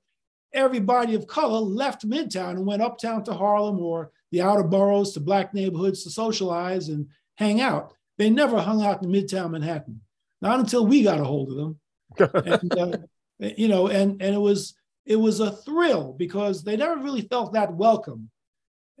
everybody 0.52 1.14
of 1.14 1.26
color 1.26 1.60
left 1.60 2.06
Midtown 2.08 2.50
and 2.50 2.66
went 2.66 2.82
uptown 2.82 3.24
to 3.24 3.34
Harlem 3.34 3.80
or 3.80 4.10
the 4.30 4.42
outer 4.42 4.64
boroughs 4.64 5.12
to 5.12 5.20
black 5.20 5.54
neighborhoods 5.54 6.04
to 6.04 6.10
socialize 6.10 6.88
and 6.88 7.06
hang 7.36 7.60
out. 7.60 7.94
They 8.18 8.30
never 8.30 8.60
hung 8.60 8.84
out 8.84 9.02
in 9.02 9.10
Midtown 9.10 9.52
Manhattan 9.52 10.00
not 10.44 10.60
until 10.60 10.86
we 10.86 11.02
got 11.02 11.20
a 11.20 11.24
hold 11.24 11.50
of 11.50 11.56
them. 11.56 11.80
and, 12.46 12.78
uh, 12.78 12.98
you 13.40 13.66
know, 13.66 13.88
and 13.88 14.22
and 14.22 14.34
it 14.34 14.38
was 14.40 14.74
it 15.06 15.16
was 15.16 15.40
a 15.40 15.50
thrill 15.50 16.14
because 16.16 16.62
they 16.62 16.76
never 16.76 17.00
really 17.00 17.22
felt 17.22 17.54
that 17.54 17.74
welcome 17.74 18.30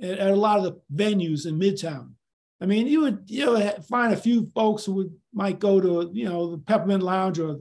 at, 0.00 0.18
at, 0.18 0.30
a 0.30 0.36
lot 0.36 0.58
of 0.58 0.64
the 0.64 0.80
venues 0.92 1.46
in 1.46 1.58
Midtown. 1.58 2.12
I 2.60 2.66
mean, 2.66 2.86
you 2.86 3.02
would 3.02 3.24
you 3.26 3.44
know 3.44 3.70
find 3.88 4.12
a 4.12 4.16
few 4.16 4.50
folks 4.54 4.84
who 4.84 4.94
would 4.94 5.14
might 5.32 5.58
go 5.58 5.80
to 5.80 6.10
you 6.12 6.28
know 6.28 6.52
the 6.52 6.58
Peppermint 6.58 7.02
Lounge 7.02 7.38
or 7.38 7.60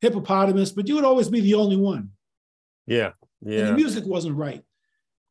Hippopotamus, 0.00 0.72
but 0.72 0.88
you 0.88 0.94
would 0.94 1.04
always 1.04 1.28
be 1.28 1.40
the 1.40 1.54
only 1.54 1.76
one. 1.76 2.10
Yeah, 2.86 3.10
yeah. 3.42 3.60
And 3.60 3.68
the 3.68 3.74
music 3.74 4.04
wasn't 4.06 4.36
right. 4.36 4.62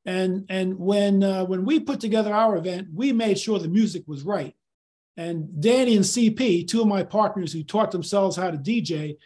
And 0.05 0.45
and 0.49 0.77
when 0.77 1.23
uh, 1.23 1.45
when 1.45 1.63
we 1.63 1.79
put 1.79 2.01
together 2.01 2.33
our 2.33 2.57
event, 2.57 2.89
we 2.93 3.13
made 3.13 3.39
sure 3.39 3.57
the 3.57 3.69
music 3.69 4.03
was 4.05 4.23
right. 4.23 4.53
And 5.19 5.61
Danny 5.61 5.97
and 5.97 6.05
CP, 6.05 6.65
two 6.65 6.79
of 6.79 6.87
my 6.87 7.03
partners 7.03 7.51
who 7.51 7.61
taught 7.61 7.91
themselves 7.91 8.37
how 8.37 8.51
to 8.51 8.57
DJ, 8.57 9.17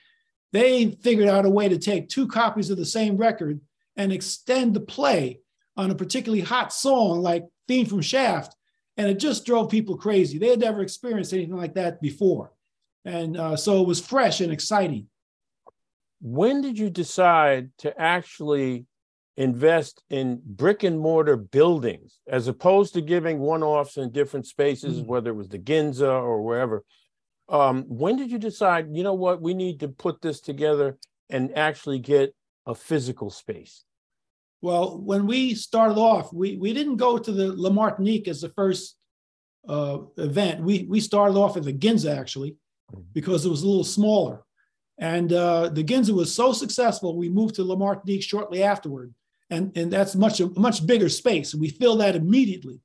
they 0.52 0.90
figured 0.90 1.30
out 1.30 1.46
a 1.46 1.50
way 1.52 1.70
to 1.70 1.78
take 1.78 2.10
two 2.10 2.28
copies 2.28 2.72
of 2.72 2.78
the 2.78 2.86
same 2.86 3.16
record 3.16 3.62
and 3.96 4.12
extend 4.12 4.74
the 4.74 4.80
play 4.80 5.42
on 5.78 5.92
a 5.92 5.96
particularly 5.96 6.42
hot 6.42 6.74
song 6.74 7.22
like 7.22 7.46
Theme 7.68 7.86
from 7.86 8.02
Shaft. 8.02 8.56
And 8.98 9.08
it 9.08 9.20
just 9.20 9.46
drove 9.46 9.70
people 9.70 9.96
crazy. 9.96 10.40
They 10.40 10.50
had 10.50 10.62
never 10.62 10.82
experienced 10.82 11.32
anything 11.32 11.58
like 11.58 11.76
that 11.76 12.02
before. 12.02 12.52
And 13.06 13.38
uh, 13.38 13.56
so 13.56 13.80
it 13.80 13.88
was 13.88 14.00
fresh 14.00 14.42
and 14.42 14.52
exciting. 14.52 15.10
When 16.22 16.62
did 16.62 16.80
you 16.80 16.90
decide 16.90 17.70
to 17.80 18.02
actually 18.02 18.88
invest 19.36 20.04
in 20.10 20.42
brick 20.46 20.84
and 20.84 21.00
mortar 21.00 21.36
buildings 21.36 22.20
as 22.28 22.48
opposed 22.48 22.94
to 22.94 23.02
giving 23.02 23.40
one-offs 23.40 23.98
in 23.98 24.12
different 24.12 24.46
spaces 24.46 24.98
mm-hmm. 24.98 25.08
whether 25.08 25.32
it 25.32 25.36
was 25.36 25.50
the 25.50 25.60
ginza 25.60 26.08
or 26.08 26.42
wherever. 26.42 26.84
Um, 27.50 27.84
when 27.88 28.16
did 28.16 28.32
you 28.32 28.38
decide 28.38 28.96
you 28.96 29.04
know 29.04 29.16
what? 29.16 29.42
We 29.42 29.54
need 29.54 29.80
to 29.80 29.88
put 29.88 30.22
this 30.22 30.40
together 30.40 30.98
and 31.30 31.56
actually 31.58 32.00
get 32.00 32.36
a 32.66 32.75
physical 32.75 33.30
space? 33.32 33.84
Well 34.62 35.00
when 35.00 35.25
we 35.25 35.56
started 35.56 35.98
off 35.98 36.32
we, 36.32 36.58
we 36.58 36.74
didn't 36.74 36.98
go 36.98 37.18
to 37.18 37.32
the 37.32 37.54
la 37.54 37.72
martinique 37.72 38.28
as 38.28 38.42
the 38.42 38.50
first 38.50 38.98
uh, 39.68 40.00
event. 40.18 40.62
We, 40.62 40.86
we 40.88 41.00
started 41.00 41.38
off 41.38 41.58
at 41.58 41.63
the 41.63 41.74
ginza 41.74 42.16
actually 42.16 42.52
mm-hmm. 42.94 43.02
because 43.13 43.46
it 43.46 43.50
was 43.50 43.63
a 43.63 43.68
little 43.68 43.84
smaller. 43.84 44.44
And 45.00 45.34
uh, 45.34 45.70
the 45.70 45.84
ginza 45.84 46.12
was 46.12 46.34
so 46.34 46.54
successful 46.54 47.18
we 47.18 47.30
moved 47.30 47.56
to 47.56 47.63
la 47.63 47.75
martinique 47.75 48.22
shortly 48.22 48.62
afterward 48.62 49.12
and, 49.54 49.78
and 49.78 49.92
that's 49.92 50.16
much 50.16 50.40
a 50.40 50.48
much 50.60 50.86
bigger 50.86 51.10
space. 51.10 51.54
We 51.54 51.70
fill 51.70 51.98
that 51.98 52.16
immediately. 52.16 52.82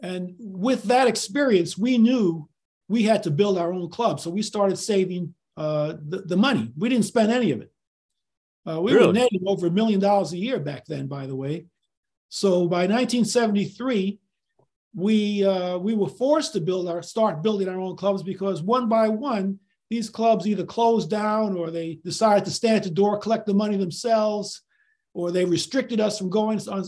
And 0.00 0.34
with 0.38 0.82
that 0.84 1.06
experience, 1.06 1.78
we 1.78 1.98
knew 1.98 2.48
we 2.88 3.04
had 3.04 3.22
to 3.22 3.30
build 3.30 3.56
our 3.56 3.72
own 3.72 3.88
club. 3.88 4.20
So 4.20 4.30
we 4.30 4.42
started 4.42 4.76
saving 4.76 5.34
uh, 5.56 5.94
the, 6.08 6.22
the 6.22 6.36
money. 6.36 6.72
We 6.76 6.88
didn't 6.88 7.06
spend 7.06 7.32
any 7.32 7.52
of 7.52 7.62
it. 7.62 7.72
Uh, 8.68 8.80
we 8.80 8.92
really? 8.92 9.06
were 9.06 9.12
netting 9.12 9.42
over 9.46 9.68
a 9.68 9.70
million 9.70 10.00
dollars 10.00 10.32
a 10.32 10.38
year 10.38 10.58
back 10.58 10.84
then, 10.86 11.06
by 11.06 11.26
the 11.26 11.36
way. 11.36 11.66
So 12.28 12.66
by 12.66 12.86
1973, 12.86 14.18
we 14.94 15.44
uh, 15.44 15.78
we 15.78 15.94
were 15.94 16.08
forced 16.08 16.52
to 16.54 16.60
build 16.60 16.88
our 16.88 17.02
start 17.02 17.42
building 17.42 17.68
our 17.68 17.78
own 17.78 17.96
clubs 17.96 18.22
because 18.22 18.62
one 18.62 18.88
by 18.88 19.08
one 19.08 19.58
these 19.90 20.08
clubs 20.08 20.46
either 20.46 20.64
closed 20.64 21.10
down 21.10 21.56
or 21.56 21.70
they 21.70 21.98
decided 22.04 22.44
to 22.44 22.50
stand 22.50 22.76
at 22.76 22.82
the 22.84 22.90
door 22.90 23.18
collect 23.18 23.44
the 23.46 23.54
money 23.54 23.76
themselves 23.76 24.62
or 25.14 25.30
they 25.30 25.44
restricted 25.44 26.00
us 26.00 26.18
from 26.18 26.28
going 26.28 26.60
on 26.68 26.84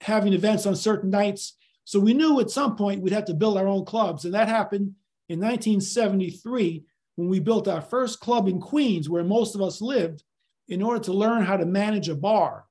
having 0.00 0.32
events 0.32 0.66
on 0.66 0.74
certain 0.74 1.10
nights 1.10 1.56
so 1.84 2.00
we 2.00 2.14
knew 2.14 2.40
at 2.40 2.50
some 2.50 2.74
point 2.74 3.00
we'd 3.00 3.12
have 3.12 3.26
to 3.26 3.34
build 3.34 3.56
our 3.56 3.68
own 3.68 3.84
clubs 3.84 4.24
and 4.24 4.34
that 4.34 4.48
happened 4.48 4.94
in 5.28 5.38
1973 5.38 6.84
when 7.14 7.28
we 7.28 7.38
built 7.38 7.68
our 7.68 7.80
first 7.80 8.20
club 8.20 8.48
in 8.48 8.60
queens 8.60 9.08
where 9.08 9.24
most 9.24 9.54
of 9.54 9.62
us 9.62 9.80
lived 9.80 10.24
in 10.68 10.82
order 10.82 11.00
to 11.00 11.12
learn 11.12 11.44
how 11.44 11.56
to 11.56 11.66
manage 11.66 12.08
a 12.08 12.14
bar 12.14 12.66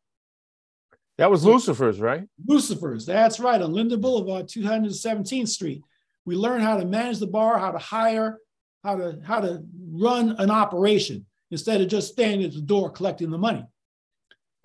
that 1.17 1.31
was 1.31 1.45
Lucifer's, 1.45 2.00
right? 2.00 2.27
Lucifer's. 2.45 3.05
That's 3.05 3.39
right. 3.39 3.62
On 3.62 3.71
Linden 3.71 4.01
Boulevard, 4.01 4.47
217th 4.47 5.47
Street. 5.47 5.81
We 6.25 6.35
learned 6.35 6.63
how 6.63 6.77
to 6.77 6.85
manage 6.85 7.19
the 7.19 7.27
bar, 7.27 7.57
how 7.57 7.71
to 7.71 7.77
hire, 7.77 8.39
how 8.83 8.95
to 8.95 9.19
how 9.24 9.39
to 9.39 9.63
run 9.91 10.35
an 10.39 10.51
operation 10.51 11.25
instead 11.51 11.81
of 11.81 11.88
just 11.88 12.12
standing 12.12 12.45
at 12.45 12.53
the 12.53 12.62
door 12.62 12.89
collecting 12.89 13.29
the 13.29 13.38
money. 13.38 13.65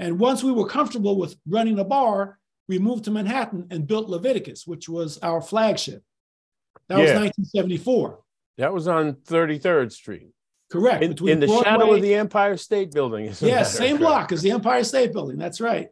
And 0.01 0.19
once 0.19 0.43
we 0.43 0.51
were 0.51 0.67
comfortable 0.67 1.19
with 1.19 1.37
running 1.47 1.79
a 1.79 1.85
bar, 1.85 2.39
we 2.69 2.79
moved 2.79 3.05
to 3.05 3.11
Manhattan 3.11 3.67
and 3.71 3.87
built 3.87 4.09
Leviticus, 4.09 4.67
which 4.67 4.89
was 4.89 5.19
our 5.19 5.43
flagship. 5.43 6.03
That 6.89 6.97
yeah. 6.97 7.03
was 7.03 7.13
1974. 7.13 8.19
That 8.57 8.73
was 8.73 8.89
on 8.89 9.13
33rd 9.13 9.93
Street. 9.93 10.31
Correct. 10.71 11.03
In, 11.03 11.29
in 11.29 11.41
the 11.41 11.47
Broadway. 11.47 11.65
shadow 11.65 11.95
of 11.95 12.03
the 12.03 12.15
Empire 12.15 12.57
State 12.57 12.93
Building. 12.93 13.27
Yes, 13.27 13.43
yeah, 13.43 13.63
same 13.63 13.99
block 13.99 14.33
as 14.33 14.41
the 14.41 14.53
Empire 14.53 14.85
State 14.85 15.13
Building. 15.13 15.37
That's 15.37 15.61
right. 15.61 15.89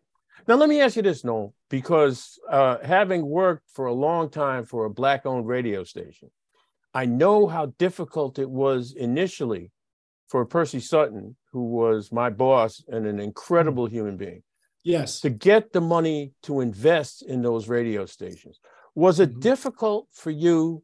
Now, 0.46 0.54
let 0.54 0.70
me 0.70 0.80
ask 0.80 0.96
you 0.96 1.02
this, 1.02 1.22
Noel, 1.22 1.52
because 1.68 2.38
uh, 2.48 2.78
having 2.82 3.26
worked 3.26 3.68
for 3.74 3.86
a 3.86 3.92
long 3.92 4.30
time 4.30 4.64
for 4.64 4.86
a 4.86 4.90
Black 4.90 5.26
owned 5.26 5.46
radio 5.46 5.84
station, 5.84 6.30
I 6.94 7.04
know 7.04 7.46
how 7.46 7.74
difficult 7.78 8.38
it 8.38 8.48
was 8.48 8.92
initially 8.92 9.70
for 10.28 10.44
Percy 10.44 10.80
Sutton, 10.80 11.36
who 11.52 11.64
was 11.64 12.12
my 12.12 12.30
boss 12.30 12.82
and 12.88 13.06
an 13.06 13.18
incredible 13.18 13.86
mm-hmm. 13.86 13.96
human 13.96 14.16
being. 14.16 14.42
Yes. 14.84 15.20
To 15.20 15.30
get 15.30 15.72
the 15.72 15.80
money 15.80 16.32
to 16.44 16.60
invest 16.60 17.22
in 17.22 17.42
those 17.42 17.68
radio 17.68 18.06
stations. 18.06 18.60
Was 18.94 19.20
it 19.20 19.30
mm-hmm. 19.30 19.40
difficult 19.40 20.08
for 20.12 20.30
you 20.30 20.82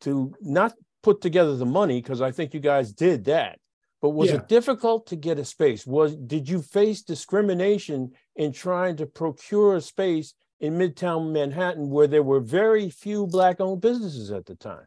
to 0.00 0.34
not 0.40 0.74
put 1.02 1.20
together 1.20 1.56
the 1.56 1.66
money? 1.66 2.00
Because 2.00 2.20
I 2.20 2.30
think 2.30 2.54
you 2.54 2.60
guys 2.60 2.92
did 2.92 3.24
that. 3.24 3.58
But 4.00 4.10
was 4.10 4.30
yeah. 4.30 4.36
it 4.36 4.48
difficult 4.48 5.06
to 5.08 5.16
get 5.16 5.38
a 5.38 5.44
space? 5.44 5.86
Was 5.86 6.14
did 6.14 6.48
you 6.48 6.60
face 6.60 7.02
discrimination 7.02 8.12
in 8.36 8.52
trying 8.52 8.96
to 8.96 9.06
procure 9.06 9.76
a 9.76 9.80
space 9.80 10.34
in 10.60 10.76
Midtown 10.76 11.32
Manhattan 11.32 11.88
where 11.88 12.06
there 12.06 12.22
were 12.22 12.40
very 12.40 12.90
few 12.90 13.26
black-owned 13.26 13.80
businesses 13.80 14.30
at 14.30 14.44
the 14.46 14.56
time? 14.56 14.86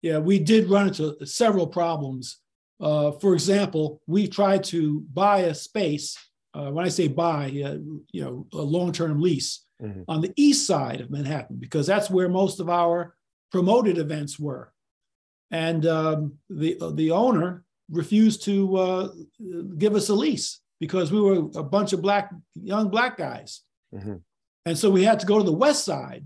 Yeah, 0.00 0.18
we 0.18 0.38
did 0.38 0.70
run 0.70 0.88
into 0.88 1.26
several 1.26 1.66
problems. 1.66 2.40
Uh, 2.80 3.12
for 3.12 3.34
example, 3.34 4.00
we 4.06 4.28
tried 4.28 4.64
to 4.64 5.00
buy 5.12 5.40
a 5.40 5.54
space. 5.54 6.16
Uh, 6.52 6.70
when 6.70 6.84
I 6.84 6.88
say 6.88 7.08
buy, 7.08 7.46
uh, 7.46 7.78
you 8.12 8.24
know, 8.24 8.46
a 8.52 8.62
long-term 8.62 9.20
lease 9.20 9.64
mm-hmm. 9.82 10.02
on 10.08 10.20
the 10.20 10.32
east 10.36 10.66
side 10.66 11.00
of 11.00 11.10
Manhattan 11.10 11.56
because 11.58 11.86
that's 11.86 12.10
where 12.10 12.28
most 12.28 12.60
of 12.60 12.68
our 12.68 13.16
promoted 13.50 13.98
events 13.98 14.38
were. 14.38 14.72
And 15.50 15.86
um, 15.86 16.34
the 16.48 16.76
the 16.94 17.10
owner 17.10 17.64
refused 17.90 18.44
to 18.44 18.76
uh, 18.76 19.08
give 19.78 19.94
us 19.94 20.08
a 20.08 20.14
lease 20.14 20.60
because 20.80 21.12
we 21.12 21.20
were 21.20 21.48
a 21.54 21.62
bunch 21.62 21.92
of 21.92 22.02
black 22.02 22.32
young 22.54 22.88
black 22.88 23.16
guys, 23.16 23.60
mm-hmm. 23.94 24.16
and 24.66 24.76
so 24.76 24.90
we 24.90 25.04
had 25.04 25.20
to 25.20 25.26
go 25.26 25.38
to 25.38 25.44
the 25.44 25.52
west 25.52 25.84
side, 25.84 26.24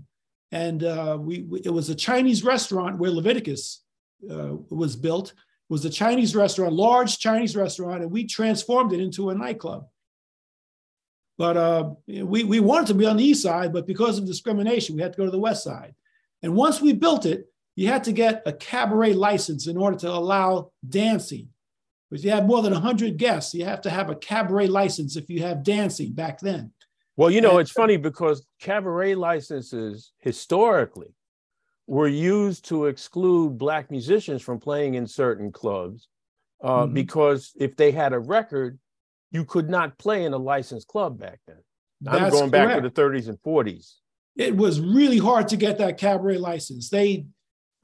and 0.51 0.83
uh, 0.83 1.17
we, 1.19 1.43
we, 1.43 1.59
it 1.59 1.69
was 1.69 1.89
a 1.89 1.95
Chinese 1.95 2.43
restaurant 2.43 2.97
where 2.97 3.11
Leviticus 3.11 3.83
uh, 4.31 4.55
was 4.69 4.95
built. 4.95 5.33
Was 5.69 5.85
a 5.85 5.89
Chinese 5.89 6.35
restaurant, 6.35 6.73
large 6.73 7.19
Chinese 7.19 7.55
restaurant, 7.55 8.01
and 8.01 8.11
we 8.11 8.25
transformed 8.25 8.91
it 8.91 8.99
into 8.99 9.29
a 9.29 9.35
nightclub. 9.35 9.87
But 11.37 11.55
uh, 11.55 11.91
we, 12.07 12.43
we 12.43 12.59
wanted 12.59 12.87
to 12.87 12.95
be 12.95 13.05
on 13.05 13.17
the 13.17 13.23
east 13.23 13.43
side, 13.43 13.71
but 13.71 13.87
because 13.87 14.17
of 14.17 14.25
discrimination, 14.25 14.95
we 14.95 15.01
had 15.01 15.13
to 15.13 15.17
go 15.17 15.25
to 15.25 15.31
the 15.31 15.39
west 15.39 15.63
side. 15.63 15.93
And 16.41 16.55
once 16.55 16.81
we 16.81 16.91
built 16.93 17.25
it, 17.25 17.45
you 17.75 17.87
had 17.87 18.03
to 18.05 18.11
get 18.11 18.41
a 18.45 18.51
cabaret 18.51 19.13
license 19.13 19.67
in 19.67 19.77
order 19.77 19.97
to 19.99 20.09
allow 20.09 20.71
dancing. 20.87 21.47
Because 22.09 22.25
you 22.25 22.31
have 22.31 22.45
more 22.45 22.61
than 22.61 22.73
100 22.73 23.17
guests, 23.17 23.53
you 23.53 23.63
have 23.63 23.81
to 23.83 23.89
have 23.89 24.09
a 24.09 24.15
cabaret 24.15 24.67
license 24.67 25.15
if 25.15 25.29
you 25.29 25.41
have 25.43 25.63
dancing 25.63 26.11
back 26.11 26.39
then. 26.39 26.71
Well, 27.15 27.29
you 27.29 27.39
know, 27.39 27.51
and, 27.51 27.61
it's 27.61 27.71
funny 27.71 27.97
because 27.97 28.45
cabaret 28.59 29.15
licenses 29.15 30.11
historically 30.19 31.13
were 31.89 32.07
used 32.07 32.65
to 32.65 32.85
exclude 32.85 33.57
Black 33.57 33.89
musicians 33.89 34.43
from 34.43 34.59
playing 34.59 34.93
in 34.93 35.07
certain 35.07 35.51
clubs 35.51 36.07
uh, 36.63 36.83
mm-hmm. 36.83 36.93
because 36.93 37.51
if 37.59 37.75
they 37.75 37.91
had 37.91 38.13
a 38.13 38.19
record, 38.19 38.77
you 39.31 39.43
could 39.43 39.71
not 39.71 39.97
play 39.97 40.23
in 40.23 40.33
a 40.33 40.37
licensed 40.37 40.87
club 40.87 41.19
back 41.19 41.39
then. 41.47 41.57
That's 42.01 42.23
I'm 42.25 42.29
going 42.29 42.51
back 42.51 42.75
to 42.75 42.87
the 42.87 42.91
30s 42.91 43.27
and 43.27 43.41
40s. 43.41 43.95
It 44.37 44.55
was 44.55 44.79
really 44.79 45.17
hard 45.17 45.47
to 45.47 45.57
get 45.57 45.79
that 45.79 45.97
cabaret 45.97 46.37
license. 46.37 46.89
They 46.89 47.25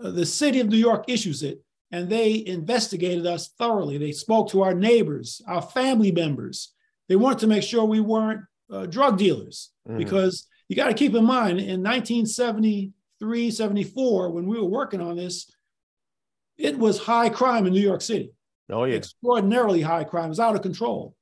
uh, 0.01 0.11
the 0.11 0.25
city 0.25 0.59
of 0.59 0.67
New 0.67 0.77
York 0.77 1.05
issues 1.07 1.41
it, 1.41 1.63
and 1.91 2.07
they 2.07 2.45
investigated 2.45 3.25
us 3.25 3.49
thoroughly. 3.57 3.97
They 3.97 4.11
spoke 4.11 4.49
to 4.51 4.61
our 4.61 4.75
neighbors, 4.75 5.41
our 5.47 5.63
family 5.63 6.11
members. 6.11 6.73
They 7.09 7.15
wanted 7.15 7.39
to 7.39 7.47
make 7.47 7.63
sure 7.63 7.85
we 7.85 8.01
weren't 8.01 8.41
uh, 8.71 8.85
drug 8.85 9.17
dealers 9.17 9.71
mm. 9.89 9.97
because 9.97 10.47
you 10.69 10.75
got 10.75 10.89
to 10.89 10.93
keep 10.93 11.15
in 11.15 11.25
mind 11.25 11.59
in 11.59 11.81
1973, 11.81 12.91
74, 13.19 14.31
when 14.31 14.45
we 14.45 14.57
were 14.57 14.65
working 14.65 15.01
on 15.01 15.15
this, 15.15 15.51
it 16.57 16.77
was 16.77 16.99
high 16.99 17.29
crime 17.29 17.65
in 17.65 17.73
New 17.73 17.81
York 17.81 18.01
City. 18.01 18.31
Oh, 18.69 18.85
yeah. 18.85 18.95
Extraordinarily 18.95 19.81
high 19.81 20.03
crime. 20.03 20.25
It 20.25 20.29
was 20.29 20.39
out 20.39 20.55
of 20.55 20.61
control. 20.61 21.15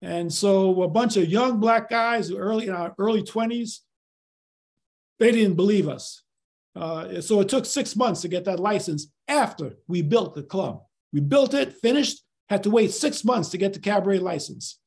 And 0.00 0.32
so 0.32 0.82
a 0.82 0.88
bunch 0.88 1.16
of 1.16 1.28
young 1.28 1.58
black 1.58 1.90
guys, 1.90 2.30
early 2.32 2.68
in 2.68 2.74
our 2.74 2.94
early 2.98 3.22
20s, 3.22 3.80
they 5.18 5.32
didn't 5.32 5.56
believe 5.56 5.88
us. 5.88 6.22
Uh, 6.76 7.20
so 7.20 7.40
it 7.40 7.48
took 7.48 7.66
six 7.66 7.96
months 7.96 8.20
to 8.20 8.28
get 8.28 8.44
that 8.44 8.60
license 8.60 9.10
after 9.26 9.72
we 9.88 10.02
built 10.02 10.34
the 10.34 10.42
club. 10.42 10.82
We 11.12 11.20
built 11.20 11.54
it, 11.54 11.72
finished, 11.72 12.22
had 12.48 12.62
to 12.62 12.70
wait 12.70 12.92
six 12.92 13.24
months 13.24 13.48
to 13.50 13.58
get 13.58 13.72
the 13.72 13.80
cabaret 13.80 14.20
license. 14.20 14.78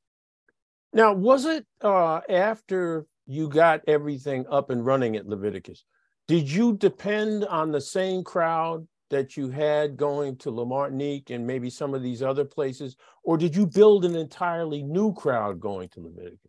Now, 0.93 1.13
was 1.13 1.45
it 1.45 1.65
uh, 1.81 2.21
after 2.29 3.05
you 3.25 3.49
got 3.49 3.81
everything 3.87 4.45
up 4.49 4.69
and 4.69 4.85
running 4.85 5.15
at 5.15 5.27
Leviticus? 5.27 5.83
Did 6.27 6.49
you 6.49 6.77
depend 6.77 7.45
on 7.45 7.71
the 7.71 7.81
same 7.81 8.23
crowd 8.23 8.87
that 9.11 9.37
you 9.37 9.49
had 9.49 9.97
going 9.97 10.37
to 10.37 10.49
La 10.49 10.65
Martinique 10.65 11.29
and 11.29 11.45
maybe 11.45 11.69
some 11.69 11.93
of 11.93 12.01
these 12.01 12.23
other 12.23 12.45
places, 12.45 12.95
or 13.23 13.37
did 13.37 13.55
you 13.55 13.67
build 13.67 14.05
an 14.05 14.15
entirely 14.15 14.81
new 14.81 15.13
crowd 15.13 15.59
going 15.59 15.89
to 15.89 15.99
Leviticus? 15.99 16.39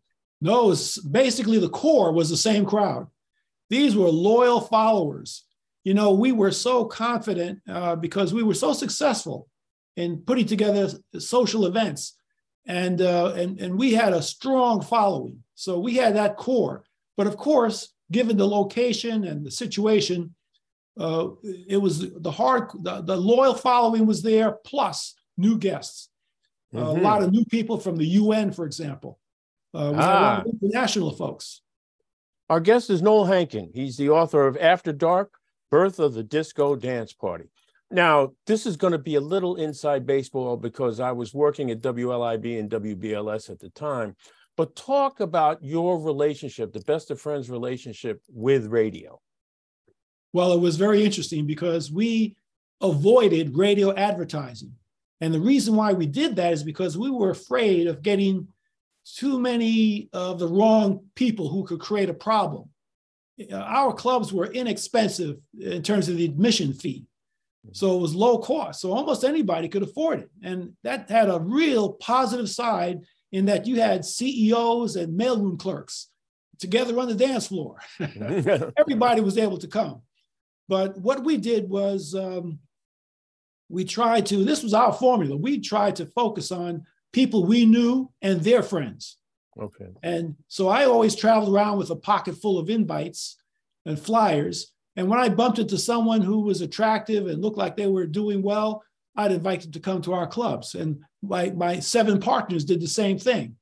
No, 0.40 0.74
basically 1.10 1.58
the 1.58 1.68
core 1.68 2.12
was 2.12 2.30
the 2.30 2.36
same 2.36 2.64
crowd. 2.64 3.06
These 3.68 3.96
were 3.96 4.08
loyal 4.08 4.60
followers. 4.60 5.44
You 5.84 5.94
know, 5.94 6.12
we 6.12 6.32
were 6.32 6.50
so 6.52 6.84
confident 6.84 7.60
uh, 7.68 7.96
because 7.96 8.32
we 8.32 8.42
were 8.42 8.54
so 8.54 8.72
successful 8.72 9.48
in 9.96 10.18
putting 10.18 10.46
together 10.46 10.88
social 11.18 11.66
events, 11.66 12.16
and 12.66 13.00
uh, 13.00 13.34
and 13.36 13.60
and 13.60 13.78
we 13.78 13.92
had 13.92 14.12
a 14.12 14.22
strong 14.22 14.80
following. 14.80 15.42
So 15.54 15.78
we 15.78 15.94
had 15.96 16.16
that 16.16 16.36
core. 16.36 16.84
But 17.16 17.26
of 17.26 17.36
course, 17.36 17.91
given 18.12 18.36
the 18.36 18.46
location 18.46 19.24
and 19.24 19.44
the 19.44 19.50
situation, 19.50 20.34
uh, 20.98 21.28
it 21.42 21.78
was 21.78 22.12
the 22.12 22.30
hard, 22.30 22.70
the, 22.82 23.00
the, 23.00 23.16
loyal 23.16 23.54
following 23.54 24.06
was 24.06 24.22
there, 24.22 24.52
plus 24.64 25.14
new 25.36 25.58
guests. 25.58 26.10
Mm-hmm. 26.74 27.00
A 27.00 27.02
lot 27.02 27.22
of 27.22 27.32
new 27.32 27.44
people 27.46 27.78
from 27.78 27.96
the 27.96 28.06
UN, 28.06 28.52
for 28.52 28.66
example. 28.66 29.18
Uh, 29.74 29.90
we 29.92 29.98
a 29.98 30.00
lot 30.00 30.40
of 30.40 30.46
ah. 30.46 30.50
international 30.62 31.12
folks. 31.12 31.62
Our 32.50 32.60
guest 32.60 32.90
is 32.90 33.00
Noel 33.00 33.24
Hankin. 33.24 33.70
He's 33.74 33.96
the 33.96 34.10
author 34.10 34.46
of 34.46 34.58
After 34.58 34.92
Dark 34.92 35.32
Birth 35.70 35.98
of 35.98 36.12
the 36.12 36.22
Disco 36.22 36.76
Dance 36.76 37.14
Party. 37.14 37.50
Now, 37.90 38.32
this 38.46 38.66
is 38.66 38.76
going 38.76 38.92
to 38.92 38.98
be 38.98 39.16
a 39.16 39.20
little 39.20 39.56
inside 39.56 40.06
baseball 40.06 40.56
because 40.56 41.00
I 41.00 41.12
was 41.12 41.34
working 41.34 41.70
at 41.70 41.80
WLIB 41.80 42.58
and 42.58 42.70
WBLS 42.70 43.50
at 43.50 43.58
the 43.58 43.70
time. 43.70 44.16
But 44.56 44.76
talk 44.76 45.20
about 45.20 45.62
your 45.64 45.98
relationship, 45.98 46.72
the 46.72 46.80
best 46.80 47.10
of 47.10 47.20
friends 47.20 47.48
relationship 47.48 48.22
with 48.28 48.66
radio. 48.66 49.20
Well, 50.32 50.52
it 50.52 50.60
was 50.60 50.76
very 50.76 51.04
interesting 51.04 51.46
because 51.46 51.90
we 51.90 52.36
avoided 52.80 53.56
radio 53.56 53.94
advertising. 53.94 54.74
And 55.20 55.32
the 55.32 55.40
reason 55.40 55.76
why 55.76 55.92
we 55.92 56.06
did 56.06 56.36
that 56.36 56.52
is 56.52 56.62
because 56.62 56.98
we 56.98 57.10
were 57.10 57.30
afraid 57.30 57.86
of 57.86 58.02
getting 58.02 58.48
too 59.04 59.38
many 59.38 60.08
of 60.12 60.38
the 60.38 60.48
wrong 60.48 61.00
people 61.14 61.48
who 61.48 61.64
could 61.64 61.80
create 61.80 62.10
a 62.10 62.14
problem. 62.14 62.68
Uh, 63.50 63.56
our 63.56 63.92
clubs 63.92 64.32
were 64.32 64.46
inexpensive 64.46 65.36
in 65.58 65.82
terms 65.82 66.08
of 66.08 66.16
the 66.16 66.24
admission 66.24 66.72
fee. 66.72 67.06
So 67.70 67.96
it 67.96 68.00
was 68.00 68.14
low 68.14 68.38
cost. 68.38 68.80
So 68.80 68.92
almost 68.92 69.24
anybody 69.24 69.68
could 69.68 69.84
afford 69.84 70.20
it. 70.20 70.30
And 70.42 70.72
that 70.82 71.08
had 71.08 71.30
a 71.30 71.38
real 71.38 71.92
positive 71.94 72.50
side 72.50 73.00
in 73.32 73.46
that 73.46 73.66
you 73.66 73.80
had 73.80 74.04
CEOs 74.04 74.96
and 74.96 75.18
mailroom 75.18 75.58
clerks 75.58 76.08
together 76.58 76.98
on 77.00 77.08
the 77.08 77.14
dance 77.14 77.48
floor. 77.48 77.76
Everybody 78.76 79.20
was 79.20 79.38
able 79.38 79.58
to 79.58 79.66
come. 79.66 80.02
But 80.68 80.96
what 80.98 81.24
we 81.24 81.38
did 81.38 81.68
was 81.68 82.14
um, 82.14 82.60
we 83.68 83.84
tried 83.84 84.26
to, 84.26 84.44
this 84.44 84.62
was 84.62 84.74
our 84.74 84.92
formula. 84.92 85.36
We 85.36 85.58
tried 85.60 85.96
to 85.96 86.06
focus 86.06 86.52
on 86.52 86.86
people 87.12 87.44
we 87.44 87.64
knew 87.66 88.10
and 88.20 88.40
their 88.40 88.62
friends. 88.62 89.16
Okay. 89.60 89.88
And 90.02 90.36
so 90.48 90.68
I 90.68 90.84
always 90.84 91.14
traveled 91.14 91.54
around 91.54 91.78
with 91.78 91.90
a 91.90 91.96
pocket 91.96 92.36
full 92.36 92.58
of 92.58 92.70
invites 92.70 93.36
and 93.84 93.98
flyers. 93.98 94.72
And 94.96 95.08
when 95.08 95.18
I 95.18 95.28
bumped 95.28 95.58
into 95.58 95.78
someone 95.78 96.22
who 96.22 96.40
was 96.40 96.60
attractive 96.60 97.26
and 97.26 97.42
looked 97.42 97.58
like 97.58 97.76
they 97.76 97.86
were 97.86 98.06
doing 98.06 98.42
well, 98.42 98.82
I'd 99.16 99.32
invite 99.32 99.62
them 99.62 99.72
to 99.72 99.80
come 99.80 100.00
to 100.02 100.14
our 100.14 100.26
clubs. 100.26 100.74
And 100.74 101.00
my, 101.22 101.50
my 101.50 101.78
seven 101.80 102.20
partners 102.20 102.64
did 102.64 102.80
the 102.80 102.88
same 102.88 103.18
thing. 103.18 103.56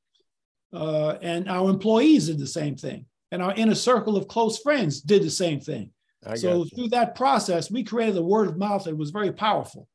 Uh, 0.73 1.16
and 1.20 1.49
our 1.49 1.68
employees 1.68 2.27
did 2.27 2.38
the 2.38 2.46
same 2.46 2.77
thing. 2.77 3.07
And 3.33 3.42
our 3.42 3.55
inner 3.55 3.75
circle 3.75 4.16
of 4.16 4.29
close 4.29 4.59
friends 4.59 5.01
did 5.01 5.23
the 5.23 5.31
same 5.31 5.61
thing. 5.61 5.90
I 6.25 6.35
so 6.35 6.64
through 6.64 6.88
that 6.88 7.14
process, 7.14 7.70
we 7.70 7.83
created 7.83 8.16
a 8.16 8.23
word 8.23 8.49
of 8.49 8.59
mouth 8.59 8.85
that 8.85 8.96
was 8.96 9.11
very 9.11 9.33
powerful. 9.33 9.88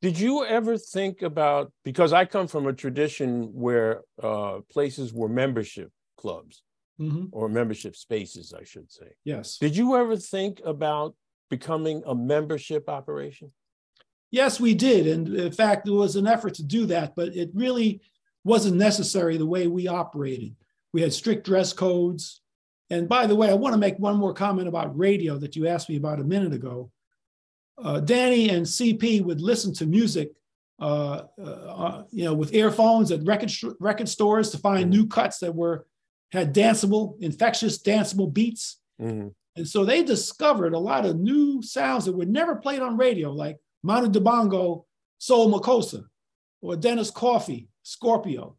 Did 0.00 0.18
you 0.18 0.44
ever 0.44 0.78
think 0.78 1.22
about 1.22 1.72
because 1.84 2.12
I 2.12 2.24
come 2.24 2.46
from 2.46 2.66
a 2.66 2.72
tradition 2.72 3.50
where 3.52 4.02
uh, 4.22 4.60
places 4.70 5.12
were 5.12 5.28
membership 5.28 5.90
clubs 6.16 6.62
mm-hmm. 7.00 7.26
or 7.32 7.48
membership 7.48 7.96
spaces, 7.96 8.52
I 8.58 8.64
should 8.64 8.90
say. 8.90 9.06
Yes. 9.24 9.58
Did 9.58 9.76
you 9.76 9.96
ever 9.96 10.16
think 10.16 10.60
about 10.64 11.14
becoming 11.50 12.02
a 12.06 12.14
membership 12.14 12.88
operation? 12.88 13.52
Yes, 14.30 14.60
we 14.60 14.74
did, 14.74 15.06
and 15.06 15.34
in 15.34 15.52
fact, 15.52 15.86
there 15.86 15.94
was 15.94 16.16
an 16.16 16.26
effort 16.26 16.54
to 16.54 16.62
do 16.62 16.86
that, 16.86 17.14
but 17.16 17.34
it 17.34 17.50
really 17.54 18.02
wasn't 18.44 18.76
necessary 18.76 19.36
the 19.36 19.46
way 19.46 19.66
we 19.66 19.88
operated. 19.88 20.54
We 20.92 21.00
had 21.02 21.12
strict 21.12 21.46
dress 21.46 21.72
codes. 21.72 22.40
And 22.90 23.08
by 23.08 23.26
the 23.26 23.34
way, 23.34 23.50
I 23.50 23.54
want 23.54 23.74
to 23.74 23.78
make 23.78 23.98
one 23.98 24.16
more 24.16 24.32
comment 24.32 24.68
about 24.68 24.98
radio 24.98 25.36
that 25.38 25.56
you 25.56 25.66
asked 25.66 25.90
me 25.90 25.96
about 25.96 26.20
a 26.20 26.24
minute 26.24 26.54
ago 26.54 26.90
uh, 27.82 28.00
Danny 28.00 28.50
and 28.50 28.66
CP 28.66 29.22
would 29.22 29.40
listen 29.40 29.72
to 29.74 29.86
music, 29.86 30.32
uh, 30.80 31.22
uh, 31.42 32.02
you 32.10 32.24
know, 32.24 32.34
with 32.34 32.54
earphones 32.54 33.10
at 33.10 33.24
record 33.24 33.52
record 33.80 34.08
stores 34.08 34.50
to 34.50 34.58
find 34.58 34.84
mm-hmm. 34.84 35.00
new 35.02 35.06
cuts 35.06 35.38
that 35.38 35.54
were 35.54 35.86
had 36.32 36.54
danceable, 36.54 37.20
infectious, 37.22 37.80
danceable 37.82 38.32
beats. 38.32 38.80
Mm-hmm. 39.00 39.28
And 39.56 39.68
so 39.68 39.84
they 39.84 40.02
discovered 40.02 40.74
a 40.74 40.78
lot 40.78 41.06
of 41.06 41.18
new 41.18 41.62
sounds 41.62 42.04
that 42.04 42.16
were 42.16 42.26
never 42.26 42.56
played 42.56 42.80
on 42.80 42.96
radio, 42.96 43.32
like 43.32 43.58
Manu 43.82 44.08
Dibango, 44.08 44.84
Soul 45.18 45.50
Makossa, 45.50 46.04
or 46.60 46.76
Dennis 46.76 47.10
Coffey, 47.10 47.68
Scorpio. 47.82 48.56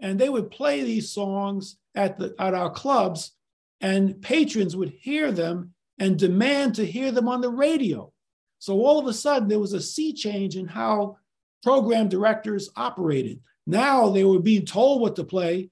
And 0.00 0.18
they 0.18 0.28
would 0.28 0.50
play 0.50 0.82
these 0.82 1.10
songs 1.10 1.76
at, 1.94 2.18
the, 2.18 2.34
at 2.38 2.54
our 2.54 2.70
clubs, 2.70 3.32
and 3.80 4.20
patrons 4.22 4.74
would 4.76 4.90
hear 4.90 5.32
them 5.32 5.74
and 5.98 6.18
demand 6.18 6.74
to 6.76 6.86
hear 6.86 7.12
them 7.12 7.28
on 7.28 7.40
the 7.40 7.50
radio. 7.50 8.12
So 8.58 8.80
all 8.80 8.98
of 8.98 9.06
a 9.06 9.12
sudden, 9.12 9.48
there 9.48 9.58
was 9.58 9.72
a 9.72 9.80
sea 9.80 10.12
change 10.12 10.56
in 10.56 10.66
how 10.66 11.18
program 11.62 12.08
directors 12.08 12.70
operated. 12.76 13.40
Now 13.66 14.08
they 14.08 14.24
were 14.24 14.40
being 14.40 14.66
told 14.66 15.00
what 15.00 15.16
to 15.16 15.24
play 15.24 15.70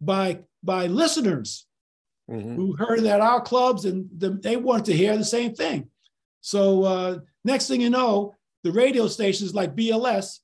by, 0.00 0.40
by 0.62 0.86
listeners 0.86 1.66
mm-hmm. 2.30 2.54
who 2.54 2.76
heard 2.76 3.00
it 3.00 3.06
at 3.06 3.20
our 3.20 3.40
clubs 3.40 3.84
and 3.84 4.08
the, 4.16 4.30
they 4.30 4.56
wanted 4.56 4.86
to 4.86 4.96
hear 4.96 5.16
the 5.16 5.24
same 5.24 5.54
thing. 5.54 5.88
So 6.44 6.82
uh, 6.82 7.18
next 7.42 7.68
thing 7.68 7.80
you 7.80 7.88
know, 7.88 8.34
the 8.64 8.70
radio 8.70 9.08
stations 9.08 9.54
like 9.54 9.74
BLS 9.74 10.40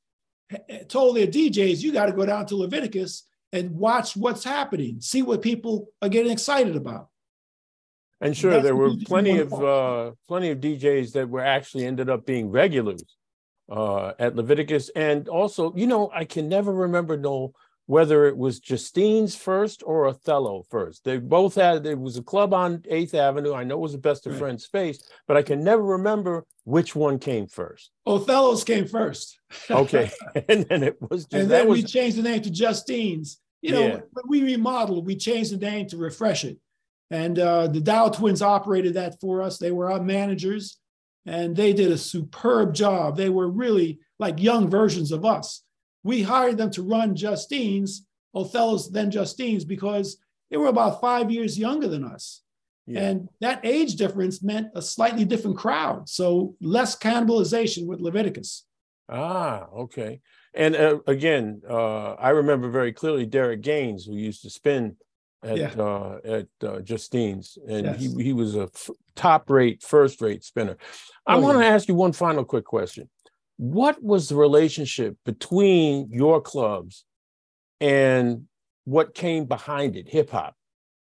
told 0.88 1.14
their 1.14 1.26
DJs, 1.26 1.82
you 1.82 1.92
got 1.92 2.06
to 2.06 2.12
go 2.12 2.24
down 2.24 2.46
to 2.46 2.56
Leviticus 2.56 3.24
and 3.52 3.72
watch 3.72 4.16
what's 4.16 4.42
happening, 4.42 5.02
see 5.02 5.20
what 5.20 5.42
people 5.42 5.88
are 6.00 6.08
getting 6.08 6.32
excited 6.32 6.74
about. 6.74 7.08
And 8.22 8.34
sure, 8.34 8.52
That's 8.52 8.64
there 8.64 8.76
were 8.76 8.94
plenty 9.04 9.40
of 9.40 9.52
uh, 9.52 10.12
plenty 10.26 10.48
of 10.48 10.60
DJs 10.60 11.12
that 11.12 11.28
were 11.28 11.44
actually 11.44 11.84
ended 11.84 12.08
up 12.08 12.24
being 12.24 12.50
regulars 12.50 13.04
uh, 13.70 14.12
at 14.18 14.34
Leviticus, 14.34 14.88
and 14.96 15.28
also, 15.28 15.74
you 15.76 15.86
know, 15.86 16.10
I 16.14 16.24
can 16.24 16.48
never 16.48 16.72
remember 16.72 17.18
no 17.18 17.52
whether 17.90 18.26
it 18.26 18.36
was 18.36 18.60
Justine's 18.60 19.34
first 19.34 19.82
or 19.84 20.06
Othello 20.06 20.62
first. 20.70 21.02
They 21.02 21.18
both 21.18 21.56
had 21.56 21.84
it 21.86 21.98
was 21.98 22.16
a 22.16 22.22
club 22.22 22.54
on 22.54 22.84
Eighth 22.88 23.14
Avenue. 23.14 23.52
I 23.52 23.64
know 23.64 23.74
it 23.74 23.80
was 23.80 23.94
a 23.94 23.98
best 23.98 24.28
of 24.28 24.34
right. 24.34 24.38
friends 24.38 24.62
space, 24.62 25.02
but 25.26 25.36
I 25.36 25.42
can 25.42 25.64
never 25.64 25.82
remember 25.82 26.46
which 26.62 26.94
one 26.94 27.18
came 27.18 27.48
first. 27.48 27.90
Othello's 28.06 28.62
came 28.62 28.86
first. 28.86 29.40
okay, 29.68 30.08
and 30.48 30.66
then 30.66 30.84
it 30.84 30.98
was, 31.00 31.24
just, 31.24 31.42
and 31.42 31.50
then 31.50 31.66
was, 31.66 31.78
we 31.78 31.82
changed 31.82 32.16
the 32.16 32.22
name 32.22 32.40
to 32.42 32.50
Justine's. 32.50 33.40
You 33.60 33.72
know, 33.72 33.86
yeah. 33.86 34.00
when 34.12 34.24
we 34.28 34.44
remodeled, 34.44 35.04
we 35.04 35.16
changed 35.16 35.52
the 35.52 35.58
name 35.58 35.88
to 35.88 35.96
refresh 35.96 36.44
it. 36.44 36.58
And 37.10 37.40
uh, 37.40 37.66
the 37.66 37.80
Dow 37.80 38.08
twins 38.08 38.40
operated 38.40 38.94
that 38.94 39.20
for 39.20 39.42
us. 39.42 39.58
They 39.58 39.72
were 39.72 39.90
our 39.90 40.00
managers 40.00 40.78
and 41.26 41.56
they 41.56 41.72
did 41.72 41.90
a 41.90 41.98
superb 41.98 42.72
job. 42.72 43.16
They 43.16 43.28
were 43.30 43.50
really 43.50 43.98
like 44.20 44.40
young 44.40 44.70
versions 44.70 45.10
of 45.10 45.24
us. 45.24 45.64
We 46.02 46.22
hired 46.22 46.58
them 46.58 46.70
to 46.72 46.82
run 46.82 47.14
Justine's, 47.14 48.06
Othello's, 48.34 48.90
then 48.90 49.10
Justine's, 49.10 49.64
because 49.64 50.18
they 50.50 50.56
were 50.56 50.68
about 50.68 51.00
five 51.00 51.30
years 51.30 51.58
younger 51.58 51.88
than 51.88 52.04
us. 52.04 52.42
Yeah. 52.86 53.00
And 53.00 53.28
that 53.40 53.60
age 53.64 53.94
difference 53.94 54.42
meant 54.42 54.68
a 54.74 54.82
slightly 54.82 55.24
different 55.24 55.56
crowd. 55.56 56.08
So 56.08 56.56
less 56.60 56.98
cannibalization 56.98 57.86
with 57.86 58.00
Leviticus. 58.00 58.64
Ah, 59.08 59.66
okay. 59.76 60.20
And 60.54 60.74
uh, 60.74 60.98
again, 61.06 61.62
uh, 61.68 62.14
I 62.14 62.30
remember 62.30 62.70
very 62.70 62.92
clearly 62.92 63.26
Derek 63.26 63.60
Gaines, 63.60 64.04
who 64.04 64.14
used 64.14 64.42
to 64.42 64.50
spin 64.50 64.96
at 65.42 65.56
yeah. 65.56 65.70
uh, 65.78 66.18
at 66.24 66.48
uh, 66.62 66.80
Justine's, 66.80 67.56
and 67.66 67.86
yes. 67.86 68.00
he 68.00 68.22
he 68.22 68.32
was 68.32 68.56
a 68.56 68.64
f- 68.64 68.90
top 69.14 69.48
rate, 69.48 69.82
first 69.82 70.20
rate 70.20 70.44
spinner. 70.44 70.76
I 71.26 71.36
oh, 71.36 71.40
want 71.40 71.58
to 71.58 71.64
yeah. 71.64 71.70
ask 71.70 71.88
you 71.88 71.94
one 71.94 72.12
final 72.12 72.44
quick 72.44 72.64
question. 72.64 73.08
What 73.60 74.02
was 74.02 74.28
the 74.30 74.36
relationship 74.36 75.16
between 75.26 76.08
your 76.10 76.40
clubs 76.40 77.04
and 77.78 78.46
what 78.84 79.14
came 79.14 79.44
behind 79.44 79.96
it, 79.96 80.08
hip 80.08 80.30
hop? 80.30 80.54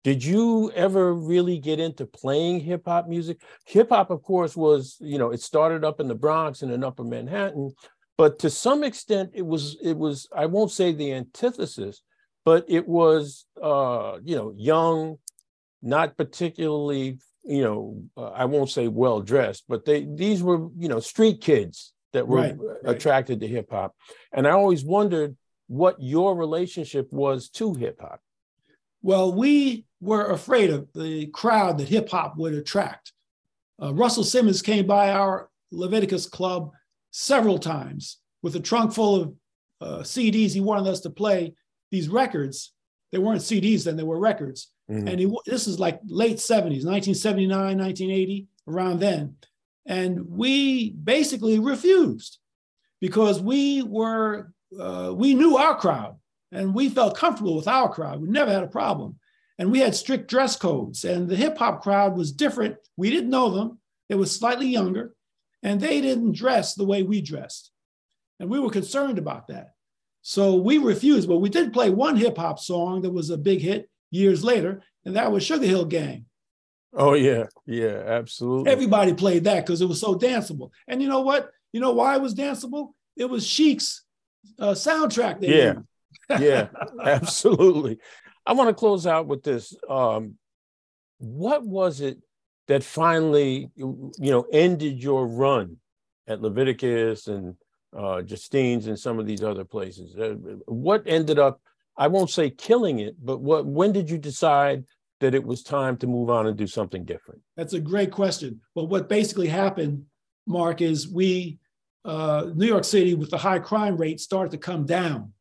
Did 0.02 0.24
you 0.24 0.72
ever 0.74 1.12
really 1.12 1.58
get 1.58 1.78
into 1.78 2.06
playing 2.06 2.60
hip 2.60 2.82
hop 2.86 3.06
music? 3.06 3.42
Hip 3.66 3.90
hop, 3.90 4.10
of 4.10 4.22
course, 4.22 4.56
was 4.56 4.96
you 4.98 5.18
know 5.18 5.30
it 5.30 5.42
started 5.42 5.84
up 5.84 6.00
in 6.00 6.08
the 6.08 6.14
Bronx 6.14 6.62
and 6.62 6.72
in 6.72 6.82
Upper 6.82 7.04
Manhattan, 7.04 7.72
but 8.16 8.38
to 8.38 8.48
some 8.48 8.82
extent 8.82 9.32
it 9.34 9.44
was 9.44 9.76
it 9.82 9.98
was 9.98 10.26
I 10.34 10.46
won't 10.46 10.70
say 10.70 10.92
the 10.92 11.12
antithesis 11.12 12.00
but 12.48 12.64
it 12.66 12.88
was 12.88 13.44
uh, 13.62 14.16
you 14.24 14.34
know 14.34 14.54
young, 14.56 15.18
not 15.82 16.16
particularly 16.16 17.18
you 17.44 17.62
know 17.62 18.02
uh, 18.16 18.30
I 18.30 18.46
won't 18.46 18.70
say 18.70 18.88
well 18.88 19.20
dressed, 19.20 19.64
but 19.68 19.84
they 19.84 20.06
these 20.08 20.42
were 20.42 20.68
you 20.78 20.88
know 20.88 20.98
street 20.98 21.42
kids 21.42 21.92
that 22.18 22.26
were 22.26 22.38
right, 22.38 22.56
right. 22.58 22.96
attracted 22.96 23.38
to 23.40 23.46
hip 23.46 23.70
hop, 23.70 23.94
and 24.32 24.46
I 24.46 24.50
always 24.50 24.84
wondered 24.84 25.36
what 25.68 25.96
your 26.00 26.34
relationship 26.34 27.12
was 27.12 27.48
to 27.50 27.74
hip 27.74 28.00
hop. 28.00 28.20
Well, 29.02 29.32
we 29.32 29.84
were 30.00 30.32
afraid 30.32 30.70
of 30.70 30.88
the 30.94 31.26
crowd 31.26 31.78
that 31.78 31.88
hip 31.88 32.08
hop 32.08 32.36
would 32.36 32.54
attract. 32.54 33.12
Uh, 33.80 33.94
Russell 33.94 34.24
Simmons 34.24 34.62
came 34.62 34.84
by 34.84 35.12
our 35.12 35.48
Leviticus 35.70 36.26
club 36.26 36.72
several 37.12 37.58
times 37.58 38.18
with 38.42 38.56
a 38.56 38.60
trunk 38.60 38.92
full 38.92 39.22
of 39.22 39.34
uh, 39.80 39.98
CDs 40.00 40.52
he 40.52 40.60
wanted 40.60 40.88
us 40.88 41.00
to 41.02 41.10
play 41.10 41.54
these 41.92 42.08
records. 42.08 42.72
They 43.12 43.18
weren't 43.18 43.42
CDs 43.42 43.84
then; 43.84 43.96
they 43.96 44.02
were 44.02 44.18
records. 44.18 44.72
Mm-hmm. 44.90 45.06
And 45.06 45.20
he, 45.20 45.32
this 45.46 45.68
is 45.68 45.78
like 45.78 46.00
late 46.08 46.38
70s, 46.38 46.84
1979, 46.84 47.78
1980, 47.78 48.48
around 48.66 48.98
then. 48.98 49.36
And 49.88 50.28
we 50.28 50.90
basically 50.90 51.58
refused 51.58 52.38
because 53.00 53.40
we 53.40 53.82
were 53.82 54.52
uh, 54.78 55.12
we 55.16 55.34
knew 55.34 55.56
our 55.56 55.74
crowd 55.74 56.16
and 56.52 56.74
we 56.74 56.90
felt 56.90 57.16
comfortable 57.16 57.56
with 57.56 57.66
our 57.66 57.92
crowd. 57.92 58.20
We 58.20 58.28
never 58.28 58.52
had 58.52 58.62
a 58.62 58.68
problem. 58.68 59.18
And 59.58 59.72
we 59.72 59.80
had 59.80 59.94
strict 59.96 60.28
dress 60.28 60.54
codes. 60.54 61.04
And 61.04 61.28
the 61.28 61.34
hip 61.34 61.58
hop 61.58 61.82
crowd 61.82 62.16
was 62.16 62.30
different. 62.30 62.76
We 62.96 63.10
didn't 63.10 63.30
know 63.30 63.50
them. 63.50 63.80
They 64.08 64.14
were 64.14 64.26
slightly 64.26 64.68
younger 64.68 65.14
and 65.62 65.80
they 65.80 66.00
didn't 66.00 66.32
dress 66.36 66.74
the 66.74 66.84
way 66.84 67.02
we 67.02 67.20
dressed. 67.20 67.70
And 68.38 68.48
we 68.48 68.60
were 68.60 68.70
concerned 68.70 69.18
about 69.18 69.48
that. 69.48 69.70
So 70.22 70.56
we 70.56 70.78
refused, 70.78 71.28
but 71.28 71.38
we 71.38 71.48
did 71.48 71.72
play 71.72 71.90
one 71.90 72.16
hip 72.16 72.36
hop 72.36 72.58
song 72.58 73.02
that 73.02 73.10
was 73.10 73.30
a 73.30 73.38
big 73.38 73.60
hit 73.60 73.88
years 74.10 74.44
later, 74.44 74.82
and 75.04 75.16
that 75.16 75.32
was 75.32 75.42
Sugar 75.42 75.66
Hill 75.66 75.86
Gang. 75.86 76.26
Oh 76.94 77.14
yeah, 77.14 77.44
yeah, 77.66 78.02
absolutely. 78.06 78.72
Everybody 78.72 79.12
played 79.14 79.44
that 79.44 79.64
because 79.66 79.80
it 79.80 79.88
was 79.88 80.00
so 80.00 80.14
danceable. 80.14 80.70
And 80.86 81.02
you 81.02 81.08
know 81.08 81.20
what? 81.20 81.50
You 81.72 81.80
know 81.80 81.92
why 81.92 82.16
it 82.16 82.22
was 82.22 82.34
danceable? 82.34 82.90
It 83.16 83.26
was 83.26 83.48
Chic's 83.48 84.04
uh, 84.58 84.72
soundtrack. 84.72 85.38
yeah, 85.40 85.74
yeah, 86.38 86.68
absolutely. 87.04 87.98
I 88.46 88.52
want 88.52 88.68
to 88.68 88.74
close 88.74 89.06
out 89.06 89.26
with 89.26 89.42
this. 89.42 89.74
Um, 89.88 90.36
what 91.18 91.64
was 91.64 92.00
it 92.00 92.18
that 92.68 92.84
finally, 92.84 93.70
you 93.76 94.12
know, 94.18 94.46
ended 94.52 95.02
your 95.02 95.26
run 95.26 95.76
at 96.26 96.40
Leviticus 96.42 97.26
and 97.26 97.56
uh, 97.96 98.22
Justine's, 98.22 98.86
and 98.86 98.98
some 98.98 99.18
of 99.18 99.26
these 99.26 99.42
other 99.42 99.64
places. 99.64 100.16
Uh, 100.16 100.34
what 100.66 101.02
ended 101.06 101.38
up, 101.38 101.60
I 101.96 102.08
won't 102.08 102.30
say 102.30 102.50
killing 102.50 103.00
it, 103.00 103.16
but 103.22 103.40
what? 103.40 103.66
When 103.66 103.92
did 103.92 104.10
you 104.10 104.18
decide 104.18 104.84
that 105.20 105.34
it 105.34 105.44
was 105.44 105.62
time 105.62 105.96
to 105.98 106.06
move 106.06 106.30
on 106.30 106.46
and 106.46 106.56
do 106.56 106.66
something 106.66 107.04
different? 107.04 107.40
That's 107.56 107.74
a 107.74 107.80
great 107.80 108.10
question. 108.10 108.60
Well, 108.74 108.86
what 108.86 109.08
basically 109.08 109.48
happened, 109.48 110.04
Mark, 110.46 110.80
is 110.80 111.08
we, 111.08 111.58
uh, 112.04 112.46
New 112.54 112.66
York 112.66 112.84
City, 112.84 113.14
with 113.14 113.30
the 113.30 113.38
high 113.38 113.58
crime 113.58 113.96
rate, 113.96 114.20
started 114.20 114.52
to 114.52 114.58
come 114.58 114.86
down. 114.86 115.32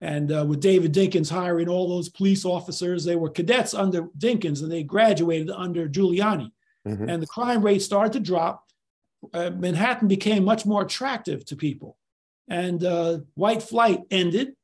And 0.00 0.32
uh, 0.32 0.44
with 0.48 0.60
David 0.60 0.94
Dinkins 0.94 1.30
hiring 1.30 1.68
all 1.68 1.88
those 1.88 2.08
police 2.08 2.44
officers, 2.44 3.04
they 3.04 3.16
were 3.16 3.28
cadets 3.28 3.74
under 3.74 4.04
Dinkins 4.18 4.62
and 4.62 4.72
they 4.72 4.82
graduated 4.82 5.50
under 5.50 5.88
Giuliani. 5.88 6.50
Mm-hmm. 6.88 7.08
And 7.08 7.22
the 7.22 7.26
crime 7.26 7.62
rate 7.62 7.82
started 7.82 8.14
to 8.14 8.20
drop. 8.20 8.64
Uh, 9.34 9.50
Manhattan 9.50 10.08
became 10.08 10.44
much 10.44 10.64
more 10.64 10.82
attractive 10.82 11.44
to 11.46 11.56
people. 11.56 11.98
And 12.48 12.82
uh, 12.82 13.18
white 13.34 13.62
flight 13.62 14.00
ended. 14.10 14.54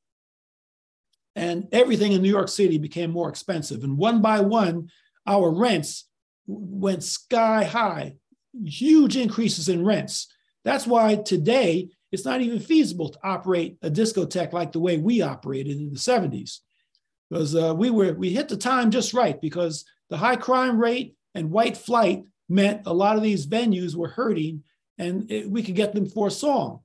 And 1.37 1.69
everything 1.71 2.13
in 2.13 2.23
New 2.23 2.31
York 2.31 2.49
City 2.49 2.79
became 2.79 3.11
more 3.11 3.29
expensive. 3.29 3.85
And 3.85 3.99
one 3.99 4.23
by 4.23 4.41
one, 4.41 4.89
our 5.27 5.51
rents 5.51 6.09
went 6.47 7.05
sky 7.05 7.63
high, 7.63 8.17
huge 8.65 9.17
increases 9.17 9.69
in 9.69 9.85
rents. 9.85 10.33
That's 10.65 10.87
why 10.87 11.17
today 11.17 11.91
it's 12.11 12.25
not 12.25 12.41
even 12.41 12.59
feasible 12.59 13.11
to 13.11 13.19
operate 13.23 13.77
a 13.83 13.91
discotheque 13.91 14.53
like 14.53 14.73
the 14.73 14.81
way 14.81 14.97
we 14.97 15.21
operated 15.21 15.77
in 15.77 15.91
the 15.91 15.99
70s 15.99 16.61
because 17.29 17.55
uh, 17.55 17.75
we 17.75 17.91
were 17.91 18.15
we 18.15 18.31
hit 18.31 18.49
the 18.49 18.57
time 18.57 18.91
just 18.91 19.13
right 19.13 19.41
because 19.41 19.85
the 20.11 20.17
high 20.17 20.37
crime 20.37 20.79
rate 20.79 21.17
and 21.35 21.51
white 21.51 21.77
flight 21.77 22.25
meant 22.49 22.87
a 22.87 22.93
lot 22.93 23.17
of 23.17 23.23
these 23.23 23.47
venues 23.47 23.95
were 23.95 24.09
hurting 24.09 24.63
and 24.99 25.31
it, 25.31 25.51
we 25.51 25.63
could 25.63 25.75
get 25.75 25.93
them 25.93 26.07
for 26.07 26.29
a 26.29 26.31
song 26.31 26.81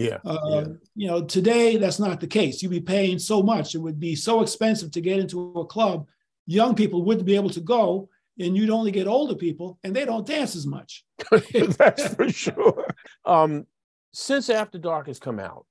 yeah, 0.00 0.18
uh, 0.24 0.38
yeah, 0.48 0.64
you 0.94 1.06
know 1.06 1.24
today 1.24 1.76
that's 1.76 1.98
not 1.98 2.20
the 2.20 2.26
case 2.26 2.62
you'd 2.62 2.70
be 2.70 2.80
paying 2.80 3.18
so 3.18 3.42
much 3.42 3.74
it 3.74 3.78
would 3.78 4.00
be 4.00 4.14
so 4.14 4.42
expensive 4.42 4.90
to 4.90 5.00
get 5.00 5.18
into 5.18 5.52
a 5.52 5.66
club 5.66 6.06
young 6.46 6.74
people 6.74 7.04
wouldn't 7.04 7.26
be 7.26 7.36
able 7.36 7.50
to 7.50 7.60
go 7.60 8.08
and 8.38 8.56
you'd 8.56 8.70
only 8.70 8.90
get 8.90 9.06
older 9.06 9.34
people 9.34 9.78
and 9.84 9.94
they 9.94 10.04
don't 10.04 10.26
dance 10.26 10.56
as 10.56 10.66
much 10.66 11.04
that's 11.78 12.14
for 12.14 12.28
sure 12.28 12.86
um, 13.24 13.66
since 14.12 14.50
After 14.50 14.78
Dark 14.78 15.06
has 15.06 15.18
come 15.18 15.38
out, 15.38 15.66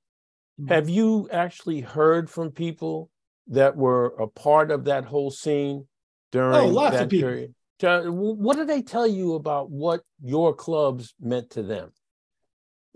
mm-hmm. 0.59 0.71
have 0.71 0.89
you 0.89 1.29
actually 1.31 1.81
heard 1.81 2.29
from 2.29 2.51
people 2.51 3.09
that 3.47 3.75
were 3.75 4.07
a 4.19 4.27
part 4.27 4.71
of 4.71 4.85
that 4.85 5.05
whole 5.05 5.31
scene 5.31 5.87
during 6.31 6.55
oh, 6.55 6.67
lots 6.67 6.95
that 6.95 7.03
of 7.03 7.09
people. 7.09 7.29
period? 7.29 7.55
What 7.81 8.57
do 8.57 8.65
they 8.65 8.81
tell 8.81 9.07
you 9.07 9.35
about 9.35 9.69
what 9.69 10.01
your 10.21 10.53
clubs 10.53 11.13
meant 11.19 11.51
to 11.51 11.63
them? 11.63 11.91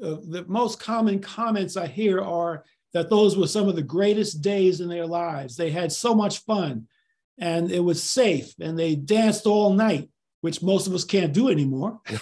Uh, 0.02 0.18
the 0.28 0.46
most 0.48 0.80
common 0.80 1.20
comments 1.20 1.78
I 1.78 1.88
hear 1.88 2.22
are 2.22 2.64
that 2.94 3.10
those 3.10 3.38
were 3.38 3.48
some 3.48 3.68
of 3.68 3.76
the 3.76 3.82
greatest 3.82 4.42
days 4.42 4.80
in 4.82 4.88
their 4.88 5.08
lives. 5.08 5.56
They 5.56 5.72
had 5.72 5.92
so 5.92 6.14
much 6.14 6.40
fun 6.40 6.88
and 7.40 7.72
it 7.72 7.80
was 7.80 8.04
safe 8.04 8.54
and 8.60 8.78
they 8.78 8.96
danced 8.96 9.46
all 9.46 9.74
night, 9.74 10.10
which 10.42 10.62
most 10.62 10.88
of 10.88 10.94
us 10.94 11.04
can't 11.04 11.34
do 11.34 11.50
anymore. 11.50 12.00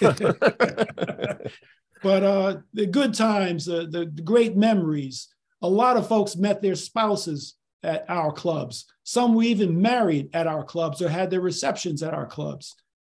But 2.02 2.24
uh, 2.24 2.56
the 2.74 2.86
good 2.86 3.14
times, 3.14 3.68
uh, 3.68 3.86
the, 3.88 4.10
the 4.12 4.22
great 4.22 4.56
memories. 4.56 5.28
A 5.62 5.68
lot 5.68 5.96
of 5.96 6.08
folks 6.08 6.36
met 6.36 6.60
their 6.60 6.74
spouses 6.74 7.54
at 7.84 8.04
our 8.08 8.32
clubs. 8.32 8.86
Some 9.04 9.34
were 9.34 9.44
even 9.44 9.80
married 9.80 10.30
at 10.34 10.48
our 10.48 10.64
clubs 10.64 11.00
or 11.00 11.08
had 11.08 11.30
their 11.30 11.40
receptions 11.40 12.02
at 12.02 12.14
our 12.14 12.26
clubs. 12.26 12.74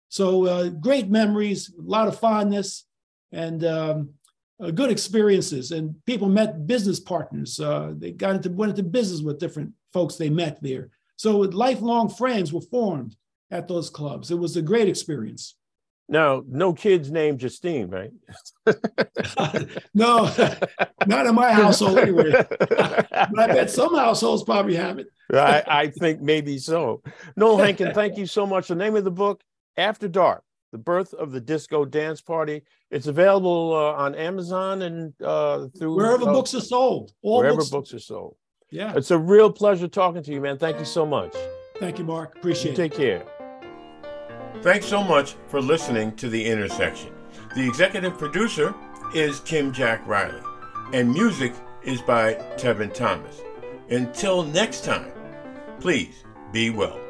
So 0.09 0.47
uh, 0.47 0.69
great 0.69 1.09
memories, 1.09 1.73
a 1.77 1.83
lot 1.83 2.07
of 2.07 2.19
fondness, 2.19 2.85
and 3.33 3.65
um, 3.65 4.11
uh, 4.61 4.71
good 4.71 4.91
experiences. 4.91 5.73
And 5.73 5.95
people 6.07 6.29
met 6.29 6.67
business 6.67 7.01
partners. 7.01 7.61
Uh, 7.61 7.93
they 7.97 8.13
got 8.13 8.37
into 8.37 8.51
went 8.51 8.71
into 8.71 8.83
business 8.83 9.21
with 9.21 9.39
different 9.39 9.73
folks 9.93 10.17
they 10.17 10.31
met 10.31 10.63
there. 10.63 10.91
So 11.17 11.39
lifelong 11.39 12.09
friends 12.09 12.53
were 12.53 12.61
formed 12.61 13.17
at 13.51 13.69
those 13.69 13.91
clubs. 13.91 14.31
It 14.31 14.39
was 14.39 14.57
a 14.57 14.63
great 14.63 14.89
experience. 14.89 15.57
Now, 16.09 16.45
no 16.47 16.73
kids 16.73 17.11
named 17.11 17.41
Justine, 17.41 17.89
right? 17.89 18.13
no, 19.95 20.25
not 21.07 21.27
in 21.27 21.35
my 21.35 21.51
household 21.51 21.99
anyway. 21.99 22.31
but 22.61 23.39
I 23.39 23.47
bet 23.49 23.71
some 23.71 23.95
households 23.95 24.45
probably 24.45 24.77
have 24.77 25.01
it. 25.01 25.09
I, 25.33 25.65
I 25.67 25.87
think 25.89 26.21
maybe 26.21 26.59
so. 26.59 27.03
Noel 27.37 27.59
Hankin, 27.59 27.93
thank 27.93 28.19
you 28.19 28.27
so 28.27 28.47
much. 28.47 28.69
The 28.69 28.77
name 28.77 28.95
of 28.95 29.03
the 29.03 29.11
book, 29.11 29.43
After 29.77 30.07
Dark, 30.07 30.45
The 30.73 30.79
Birth 30.79 31.15
of 31.15 31.33
the 31.33 31.41
Disco 31.41 31.85
Dance 31.85 32.21
Party. 32.21 32.63
It's 32.91 33.07
available 33.07 33.73
uh, 33.75 34.03
on 34.03 34.15
Amazon 34.15 34.83
and 34.83 35.15
uh, 35.23 35.69
through 35.79 35.97
wherever 35.97 36.29
uh, 36.29 36.33
books 36.33 36.55
are 36.55 36.61
sold. 36.61 37.13
All 37.23 37.39
wherever 37.39 37.57
books, 37.57 37.71
books 37.71 37.95
are 37.95 37.99
sold. 37.99 38.37
Yeah. 38.71 38.93
It's 38.97 39.11
a 39.11 39.19
real 39.19 39.51
pleasure 39.51 39.89
talking 39.89 40.23
to 40.23 40.33
you, 40.33 40.41
man. 40.41 40.59
Thank 40.59 40.79
you 40.79 40.85
so 40.85 41.07
much. 41.07 41.35
Thank 41.79 41.99
you, 41.99 42.05
Mark. 42.05 42.37
Appreciate 42.37 42.79
you 42.79 42.85
it. 42.85 42.89
Take 42.89 42.95
care. 42.95 43.25
Thanks 44.63 44.87
so 44.87 45.03
much 45.05 45.37
for 45.49 45.61
listening 45.61 46.17
to 46.17 46.29
The 46.29 46.45
Intersection. 46.45 47.13
The 47.55 47.67
executive 47.67 48.19
producer 48.19 48.75
is 49.15 49.41
Kim 49.41 49.73
Jack 49.73 50.07
Riley, 50.07 50.41
and 50.93 51.13
music 51.13 51.55
is 51.83 52.03
by 52.03 52.35
Tevin 52.57 52.93
Thomas. 52.93 53.41
Until 53.91 54.43
next 54.43 54.85
time, 54.85 55.13
please 55.79 56.25
be 56.53 56.71
well. 56.71 57.06